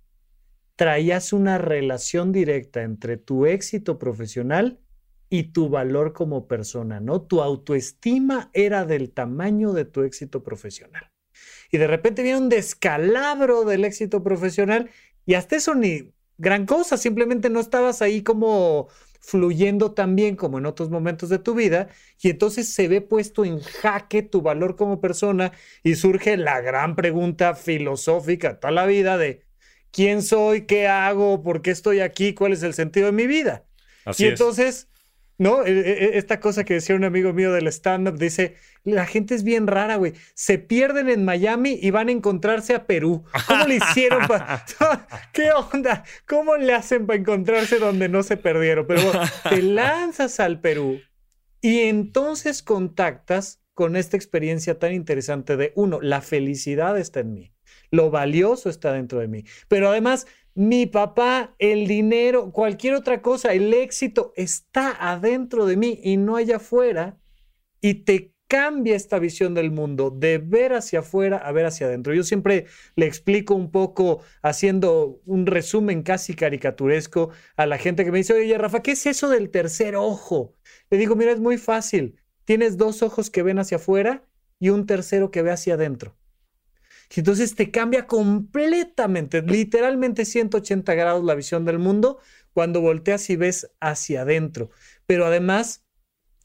[0.83, 4.81] Traías una relación directa entre tu éxito profesional
[5.31, 7.23] y tu valor como persona, ¿no?
[7.23, 11.13] Tu autoestima era del tamaño de tu éxito profesional
[11.71, 14.91] y de repente viene un descalabro del éxito profesional
[15.25, 18.89] y hasta eso ni gran cosa, simplemente no estabas ahí como
[19.21, 23.45] fluyendo tan bien como en otros momentos de tu vida y entonces se ve puesto
[23.45, 25.53] en jaque tu valor como persona
[25.85, 29.45] y surge la gran pregunta filosófica toda la vida de
[29.93, 33.65] quién soy, qué hago, por qué estoy aquí, cuál es el sentido de mi vida.
[34.05, 34.89] Así y entonces
[35.43, 35.65] ¿no?
[35.65, 39.35] E, e, e, esta cosa que decía un amigo mío del stand-up, dice, la gente
[39.35, 40.13] es bien rara, güey.
[40.35, 43.25] Se pierden en Miami y van a encontrarse a Perú.
[43.47, 44.27] ¿Cómo le hicieron?
[44.27, 44.65] para
[45.33, 46.05] ¿Qué onda?
[46.27, 48.87] ¿Cómo le hacen para encontrarse donde no se perdieron?
[48.87, 49.11] Pero
[49.49, 51.01] te lanzas al Perú
[51.61, 57.53] y entonces contactas con esta experiencia tan interesante de, uno, la felicidad está en mí,
[57.93, 63.53] lo valioso está dentro de mí, pero además mi papá, el dinero, cualquier otra cosa,
[63.55, 67.19] el éxito está adentro de mí y no allá afuera.
[67.81, 72.13] Y te cambia esta visión del mundo, de ver hacia afuera a ver hacia adentro.
[72.13, 72.67] Yo siempre
[72.97, 78.35] le explico un poco, haciendo un resumen casi caricaturesco a la gente que me dice,
[78.35, 80.55] oye, Rafa, ¿qué es eso del tercer ojo?
[80.91, 82.17] Le digo, mira, es muy fácil.
[82.45, 84.29] Tienes dos ojos que ven hacia afuera
[84.59, 86.19] y un tercero que ve hacia adentro.
[87.15, 92.19] Y entonces te cambia completamente, literalmente 180 grados la visión del mundo
[92.55, 94.71] cuando volteas y ves hacia adentro.
[95.07, 95.85] Pero además,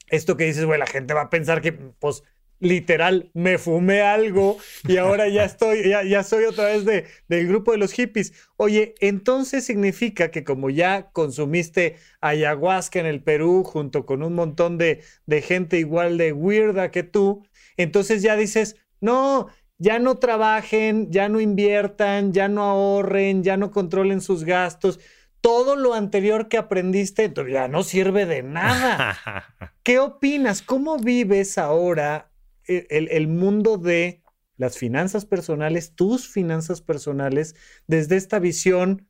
[0.08, 2.22] esto que dices, güey, la gente va a pensar que, pues,
[2.60, 7.46] literal, me fumé algo y ahora ya estoy, ya, ya soy otra vez de, del
[7.48, 8.32] grupo de los hippies.
[8.56, 14.76] Oye, entonces significa que como ya consumiste ayahuasca en el Perú junto con un montón
[14.76, 17.46] de, de gente igual de weirda que tú,
[17.76, 19.48] entonces ya dices, no,
[19.78, 25.00] ya no trabajen, ya no inviertan, ya no ahorren, ya no controlen sus gastos.
[25.40, 29.16] todo lo anterior que aprendiste ya no sirve de nada.
[29.84, 30.62] ¿Qué opinas?
[30.62, 32.30] ¿Cómo vives ahora
[32.66, 34.22] el, mundo de
[34.56, 37.54] las finanzas personales, tus finanzas personales,
[37.86, 39.06] desde esta visión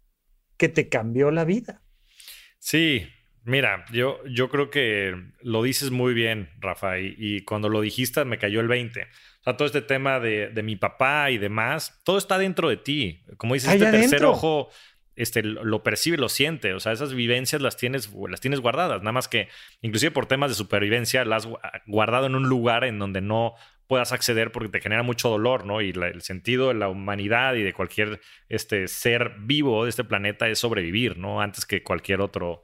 [0.57, 1.83] que te cambió la vida?
[2.59, 3.09] Sí,
[3.45, 8.39] mira, yo, yo creo que lo dices muy bien, Rafa, y, cuando lo dijiste me
[8.39, 9.07] cayó el 20.
[9.41, 13.23] O sea, todo este tema de, mi papá y demás, todo está dentro de ti.
[13.37, 14.71] Como dices, este tercer ojo
[15.19, 16.75] este, lo percibe, lo siente.
[16.75, 19.01] O sea, esas vivencias las tienes, las tienes guardadas.
[19.01, 19.49] Nada más que,
[19.83, 23.55] inclusive por temas de supervivencia, las has guardado en un lugar en donde no
[23.89, 25.81] puedas acceder porque te genera mucho dolor, ¿no?
[25.81, 30.47] Y el sentido de la humanidad y de cualquier este, ser vivo de este planeta
[30.49, 31.41] es sobrevivir, ¿no?
[31.41, 32.63] Antes que cualquier otro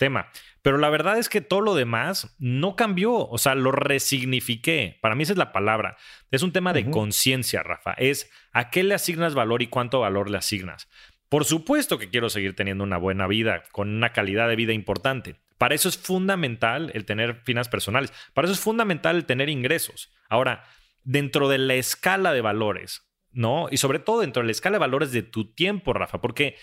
[0.00, 0.30] tema.
[0.62, 4.98] Pero la verdad es que todo lo demás no cambió, o sea, lo resignifiqué.
[5.00, 5.96] Para mí esa es la palabra.
[6.32, 7.92] Es un tema de conciencia, Rafa.
[7.92, 10.88] Es a qué le asignas valor y cuánto valor le asignas.
[11.28, 15.36] Por supuesto que quiero seguir teniendo una buena vida, con una calidad de vida importante.
[15.56, 18.12] Para eso es fundamental el tener finanzas personales.
[18.34, 20.10] Para eso es fundamental el tener ingresos.
[20.28, 20.64] Ahora,
[21.04, 23.68] dentro de la escala de valores, ¿no?
[23.70, 26.56] Y sobre todo dentro de la escala de valores de tu tiempo, Rafa, porque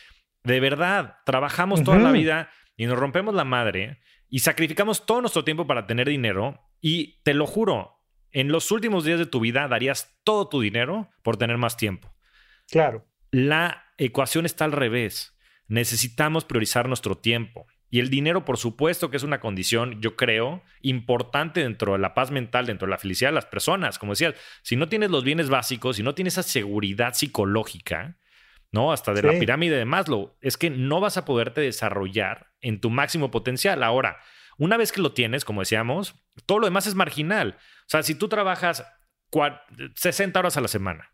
[0.43, 3.99] de verdad trabajamos toda la vida y nos rompemos la madre
[4.29, 7.97] y sacrificamos todo nuestro tiempo para tener dinero y te lo juro,
[8.31, 12.13] en los últimos días de tu vida darías todo tu dinero por tener más tiempo.
[12.69, 13.05] Claro.
[13.31, 15.37] La ecuación está al revés.
[15.67, 17.65] Necesitamos priorizar nuestro tiempo.
[17.89, 22.13] Y el dinero, por supuesto, que es una condición, yo creo, importante dentro de la
[22.13, 23.97] paz mental, dentro de la felicidad de las personas.
[23.97, 28.17] Como decías, si no tienes los bienes básicos, si no tienes esa seguridad psicológica,
[28.77, 28.91] ¿no?
[28.91, 32.89] Hasta de la pirámide de Maslow, es que no vas a poderte desarrollar en tu
[32.89, 33.81] máximo potencial.
[33.81, 34.19] Ahora,
[34.57, 36.15] una vez que lo tienes, como decíamos,
[36.45, 37.57] todo lo demás es marginal.
[37.59, 38.85] O sea, si tú trabajas
[39.95, 41.11] 60 horas a la semana,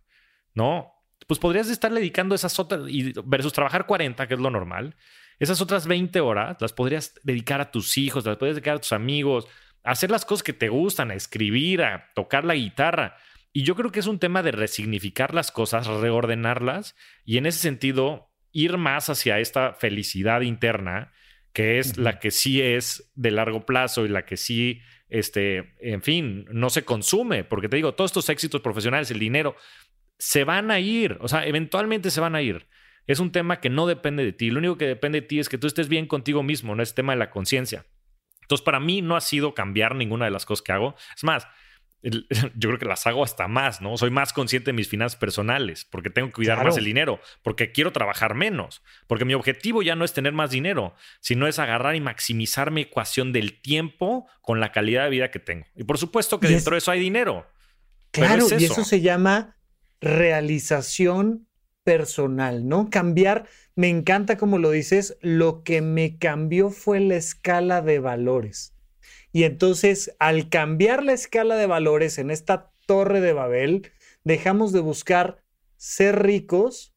[0.53, 0.93] ¿no?
[1.27, 4.95] pues podrías estar dedicando esas otras, y versus trabajar 40, que es lo normal,
[5.39, 8.93] esas otras 20 horas las podrías dedicar a tus hijos, las podrías dedicar a tus
[8.93, 9.47] amigos,
[9.83, 13.17] a hacer las cosas que te gustan, a escribir, a tocar la guitarra.
[13.53, 17.59] Y yo creo que es un tema de resignificar las cosas, reordenarlas y en ese
[17.59, 21.13] sentido ir más hacia esta felicidad interna,
[21.53, 26.01] que es la que sí es de largo plazo y la que sí, este, en
[26.01, 29.55] fin, no se consume, porque te digo, todos estos éxitos profesionales, el dinero,
[30.17, 32.67] se van a ir, o sea, eventualmente se van a ir.
[33.05, 34.49] Es un tema que no depende de ti.
[34.49, 36.95] Lo único que depende de ti es que tú estés bien contigo mismo, no es
[36.95, 37.85] tema de la conciencia.
[38.41, 40.95] Entonces, para mí no ha sido cambiar ninguna de las cosas que hago.
[41.15, 41.47] Es más,
[42.55, 43.97] yo creo que las hago hasta más, ¿no?
[43.97, 47.71] Soy más consciente de mis finanzas personales, porque tengo que cuidar más el dinero, porque
[47.71, 51.95] quiero trabajar menos, porque mi objetivo ya no es tener más dinero, sino es agarrar
[51.95, 55.65] y maximizar mi ecuación del tiempo con la calidad de vida que tengo.
[55.75, 57.47] Y por supuesto que dentro de eso hay dinero.
[58.11, 59.55] Claro, y eso se llama
[60.01, 61.47] realización
[61.83, 62.89] personal, ¿no?
[62.89, 68.72] Cambiar, me encanta como lo dices, lo que me cambió fue la escala de valores.
[69.33, 73.91] Y entonces, al cambiar la escala de valores en esta torre de Babel,
[74.23, 75.43] dejamos de buscar
[75.75, 76.95] ser ricos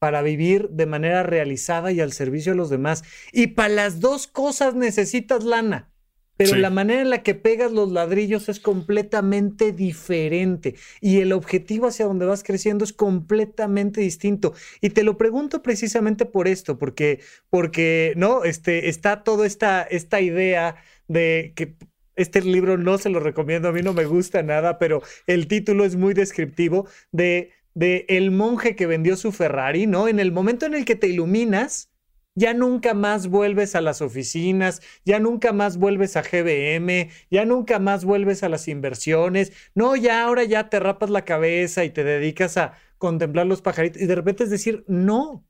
[0.00, 3.04] para vivir de manera realizada y al servicio de los demás.
[3.32, 5.94] Y para las dos cosas necesitas lana
[6.36, 11.86] pero la manera en la que pegas los ladrillos es completamente diferente y el objetivo
[11.86, 14.52] hacia donde vas creciendo es completamente distinto.
[14.80, 17.20] Y te lo pregunto precisamente por esto, porque,
[17.50, 20.76] porque no, este, está toda esta, esta idea
[21.08, 21.76] de que
[22.16, 25.84] este libro no se lo recomiendo, a mí no me gusta nada, pero el título
[25.84, 30.08] es muy descriptivo de, de el monje que vendió su Ferrari, ¿no?
[30.08, 31.90] En el momento en el que te iluminas,
[32.34, 37.78] ya nunca más vuelves a las oficinas, ya nunca más vuelves a GBM, ya nunca
[37.78, 42.04] más vuelves a las inversiones, no, ya ahora ya te rapas la cabeza y te
[42.04, 45.44] dedicas a contemplar los pajaritos y de repente es decir, no,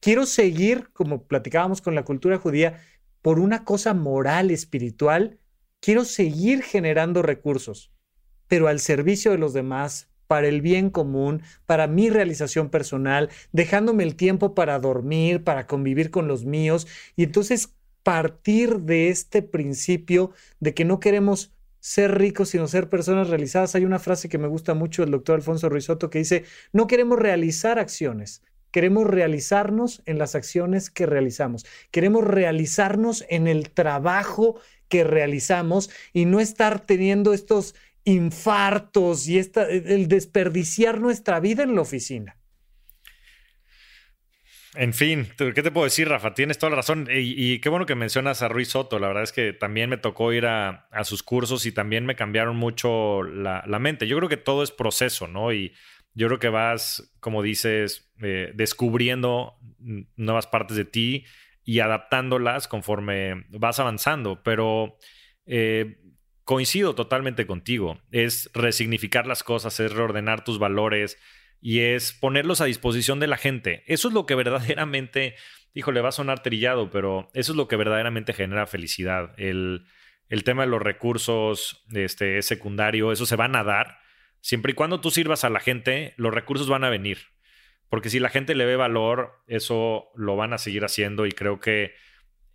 [0.00, 2.80] quiero seguir, como platicábamos con la cultura judía,
[3.24, 5.38] por una cosa moral, espiritual,
[5.80, 7.90] quiero seguir generando recursos,
[8.48, 14.02] pero al servicio de los demás, para el bien común, para mi realización personal, dejándome
[14.04, 16.86] el tiempo para dormir, para convivir con los míos.
[17.16, 23.30] Y entonces partir de este principio de que no queremos ser ricos, sino ser personas
[23.30, 23.74] realizadas.
[23.74, 26.44] Hay una frase que me gusta mucho del doctor Alfonso Ruizotto que dice,
[26.74, 28.42] no queremos realizar acciones,
[28.74, 31.64] queremos realizarnos en las acciones que realizamos.
[31.92, 40.08] Queremos realizarnos en el trabajo que realizamos y no estar teniendo estos infartos y el
[40.08, 42.36] desperdiciar nuestra vida en la oficina.
[44.76, 46.34] En fin, ¿qué te puedo decir, Rafa?
[46.34, 47.06] Tienes toda la razón.
[47.08, 48.98] Y, qué bueno que mencionas a Ruiz Soto.
[48.98, 52.56] La verdad es que también me tocó ir a, sus cursos y también me cambiaron
[52.56, 54.08] mucho la, mente.
[54.08, 55.52] Yo creo que todo es proceso, ¿no?
[55.52, 55.72] Y
[56.14, 59.58] yo creo que vas, como dices, eh, descubriendo
[60.16, 61.24] nuevas partes de ti
[61.64, 64.42] y adaptándolas conforme vas avanzando.
[64.42, 64.96] Pero
[65.46, 65.98] eh,
[66.44, 68.00] coincido totalmente contigo.
[68.10, 71.18] Es resignificar las cosas, es reordenar tus valores
[71.60, 73.82] y es ponerlos a disposición de la gente.
[73.86, 75.34] Eso es lo que verdaderamente,
[75.72, 79.32] híjole, va a sonar trillado, pero eso es lo que verdaderamente genera felicidad.
[79.36, 79.86] El,
[80.28, 83.98] el tema de los recursos este, es secundario, eso se van a dar.
[84.44, 87.16] Siempre y cuando tú sirvas a la gente, los recursos van a venir.
[87.88, 91.60] Porque si la gente le ve valor, eso lo van a seguir haciendo y creo
[91.60, 91.94] que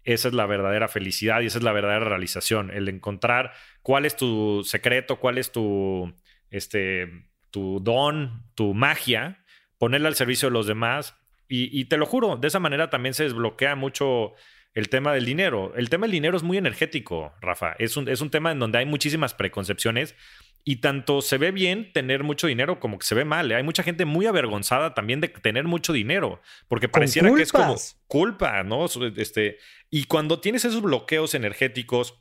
[0.04, 4.16] esa es la verdadera felicidad y esa es la verdadera realización, el encontrar cuál es
[4.16, 6.14] tu secreto, cuál es tu,
[6.52, 9.44] este, tu don, tu magia,
[9.80, 11.16] ponerla al servicio de los demás.
[11.48, 14.36] Y, te lo juro, de esa manera también se desbloquea mucho
[14.76, 15.74] el tema del dinero.
[15.76, 17.74] El tema del dinero es muy energético, Rafa.
[17.80, 20.16] Es un, es un tema en donde hay muchísimas preconcepciones
[20.64, 23.51] y tanto se ve bien tener mucho dinero como que se ve mal.
[23.51, 23.55] ¿eh?
[23.55, 27.76] Hay mucha gente muy avergonzada también de tener mucho dinero, porque pareciera que es como
[28.07, 28.86] culpa, ¿no?
[29.18, 29.57] Este,
[29.89, 32.20] y cuando tienes esos bloqueos energéticos,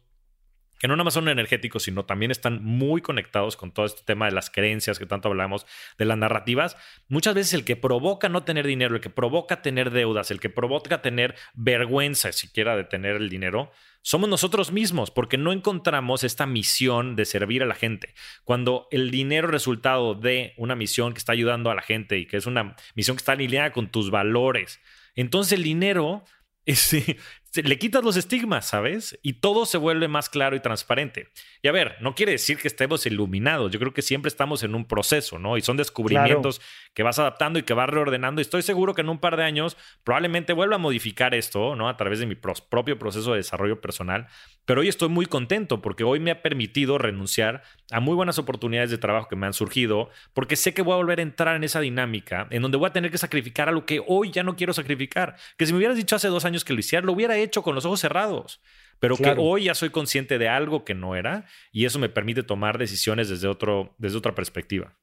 [0.79, 4.27] que no nada más son energéticos, sino también están muy conectados con todo este tema
[4.27, 5.67] de las creencias que tanto hablamos,
[5.99, 6.77] de las narrativas.
[7.09, 10.51] Muchas veces el que provoca no tener dinero, el que provoca tener deudas, el que
[10.51, 13.73] provoca tener vergüenza siquiera de tener el dinero,
[14.03, 18.15] somos nosotros mismos, porque no encontramos esta misión de servir a la gente.
[18.45, 22.27] Cuando el dinero es resultado de una misión que está ayudando a la gente y
[22.27, 24.81] que es una misión que está alineada con tus valores,
[25.15, 26.25] entonces el dinero
[27.55, 29.19] le quitas los estigmas, ¿sabes?
[29.23, 31.29] Y todo se vuelve más claro y transparente.
[31.63, 33.71] Y a ver, no quiere decir que estemos iluminados.
[33.73, 35.57] Yo creo que siempre estamos en un proceso, ¿no?
[35.57, 36.61] Y son descubrimientos
[36.95, 38.41] que vas adaptando y que vas reordenando.
[38.41, 41.89] Y estoy seguro que en un par de años probablemente vuelva a modificar esto, ¿no?
[41.89, 44.29] A través de mi propio proceso de desarrollo personal.
[44.65, 48.91] Pero hoy estoy muy contento porque hoy me ha permitido renunciar a muy buenas oportunidades
[48.91, 51.65] de trabajo que me han surgido, porque sé que voy a volver a entrar en
[51.65, 54.75] esa dinámica en donde voy a tener que sacrificar algo que hoy ya no quiero
[54.75, 55.37] sacrificar.
[55.57, 57.75] Que si me hubieras dicho hace dos años que lo hiciera, lo hubiera hecho con
[57.75, 58.61] los ojos cerrados.
[59.01, 62.43] Pero que hoy ya soy consciente de algo que no era y eso me permite
[62.43, 64.99] tomar decisiones desde, otro, desde otra perspectiva.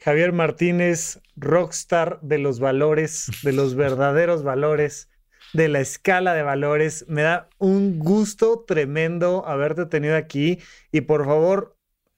[0.00, 5.08] Javier Martínez, rockstar de los valores, de los verdaderos valores
[5.54, 7.06] de la escala de valores.
[7.08, 10.58] Me da un gusto tremendo haberte tenido aquí
[10.92, 11.73] y por favor,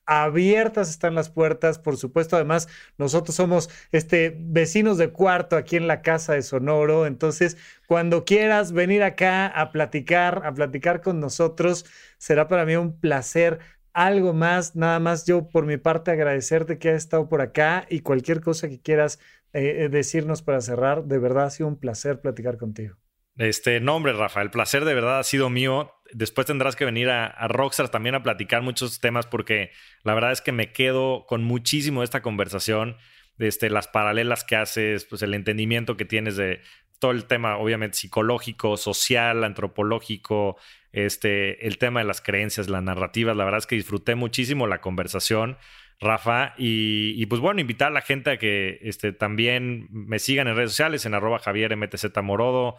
[0.07, 2.37] abiertas están las puertas, por supuesto.
[2.37, 7.07] Además, nosotros somos este, vecinos de cuarto aquí en la casa de Sonoro.
[7.07, 11.85] Entonces, cuando quieras venir acá a platicar, a platicar con nosotros,
[12.19, 13.59] será para mí un placer.
[13.93, 18.01] Algo más, nada más yo por mi parte agradecerte que has estado por acá y
[18.01, 19.19] cualquier cosa que quieras
[19.55, 22.97] eh, eh, decirnos para cerrar, de verdad ha sido un placer platicar contigo.
[23.39, 25.96] Este, nombre, Rafa, el placer de verdad ha sido mío.
[26.13, 29.71] Después tendrás que venir a, Rockstar también a platicar muchos temas porque
[30.03, 32.97] la verdad es que me quedo con muchísimo de esta conversación,
[33.39, 36.61] este, las paralelas que haces, pues el entendimiento que tienes de
[36.99, 40.57] todo el tema, obviamente, psicológico, social, antropológico,
[40.93, 43.37] este, el tema de las creencias, las narrativas.
[43.37, 45.59] La verdad es que disfruté muchísimo la conversación.
[46.01, 46.55] Rafa.
[46.59, 50.71] Y, pues bueno, invitar a la gente a que este, también me sigan en redes
[50.73, 52.77] sociales, en arroba Javier MTZ Morodo,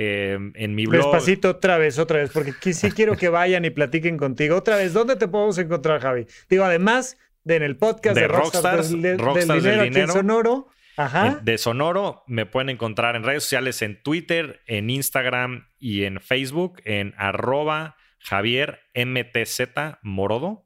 [0.00, 1.02] Em, en mi blog.
[1.02, 4.54] Despacito otra vez, otra vez, porque sí quiero que vayan y platiquen contigo.
[4.54, 6.24] Otra vez, ¿dónde te podemos encontrar, Javi?
[6.48, 10.68] Digo, además de en el podcast de, Rockstars, del, dinero, Sonoro.
[10.96, 11.40] Ajá.
[11.42, 16.80] De Sonoro me pueden encontrar en redes sociales, en Twitter, en Instagram y en Facebook,
[16.84, 19.62] en arroba Javier MTZ
[20.02, 20.64] Morodo.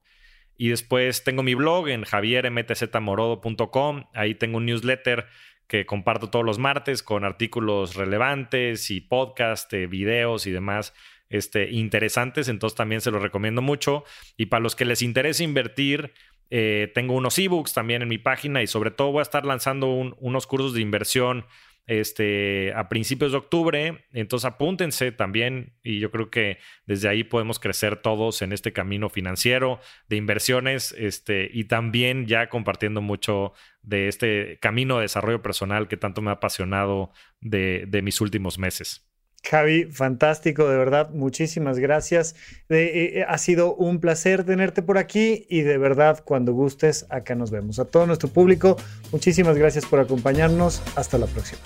[0.59, 4.05] Y después tengo mi blog en javiermtzmorodo.com.
[4.13, 5.25] Ahí tengo un newsletter
[5.73, 10.93] que comparto todos los martes con artículos relevantes y podcast, eh, videos y demás
[11.31, 12.49] este, interesantes.
[12.49, 14.05] Entonces también se los recomiendo mucho.
[14.37, 16.13] Y para los que les interese invertir,
[16.51, 19.87] eh, tengo unos ebooks también en mi página y sobre todo voy a estar lanzando
[19.89, 21.47] unos cursos de inversión
[21.87, 24.05] este, a principios de octubre.
[24.13, 29.09] Entonces apúntense también y yo creo que desde ahí podemos crecer todos en este camino
[29.09, 33.53] financiero de inversiones este, y también ya compartiendo mucho
[33.83, 38.59] de este camino de desarrollo personal que tanto me ha apasionado de, de mis últimos
[38.59, 39.12] meses.
[39.45, 42.37] Javi, fantástico, de verdad, muchísimas gracias.
[42.69, 47.35] Eh, eh, ha sido un placer tenerte por aquí y de verdad, cuando gustes, acá
[47.35, 47.79] nos vemos.
[47.79, 48.77] A todo nuestro público,
[49.11, 50.81] muchísimas gracias por acompañarnos.
[50.95, 51.61] Hasta la próxima.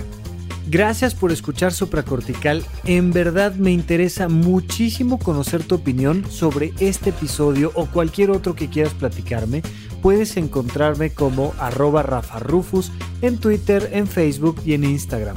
[0.69, 2.65] Gracias por escuchar Supracortical.
[2.85, 8.69] En verdad me interesa muchísimo conocer tu opinión sobre este episodio o cualquier otro que
[8.69, 9.63] quieras platicarme.
[10.03, 12.91] Puedes encontrarme como arroba Rafa Rufus
[13.23, 15.37] en Twitter, en Facebook y en Instagram.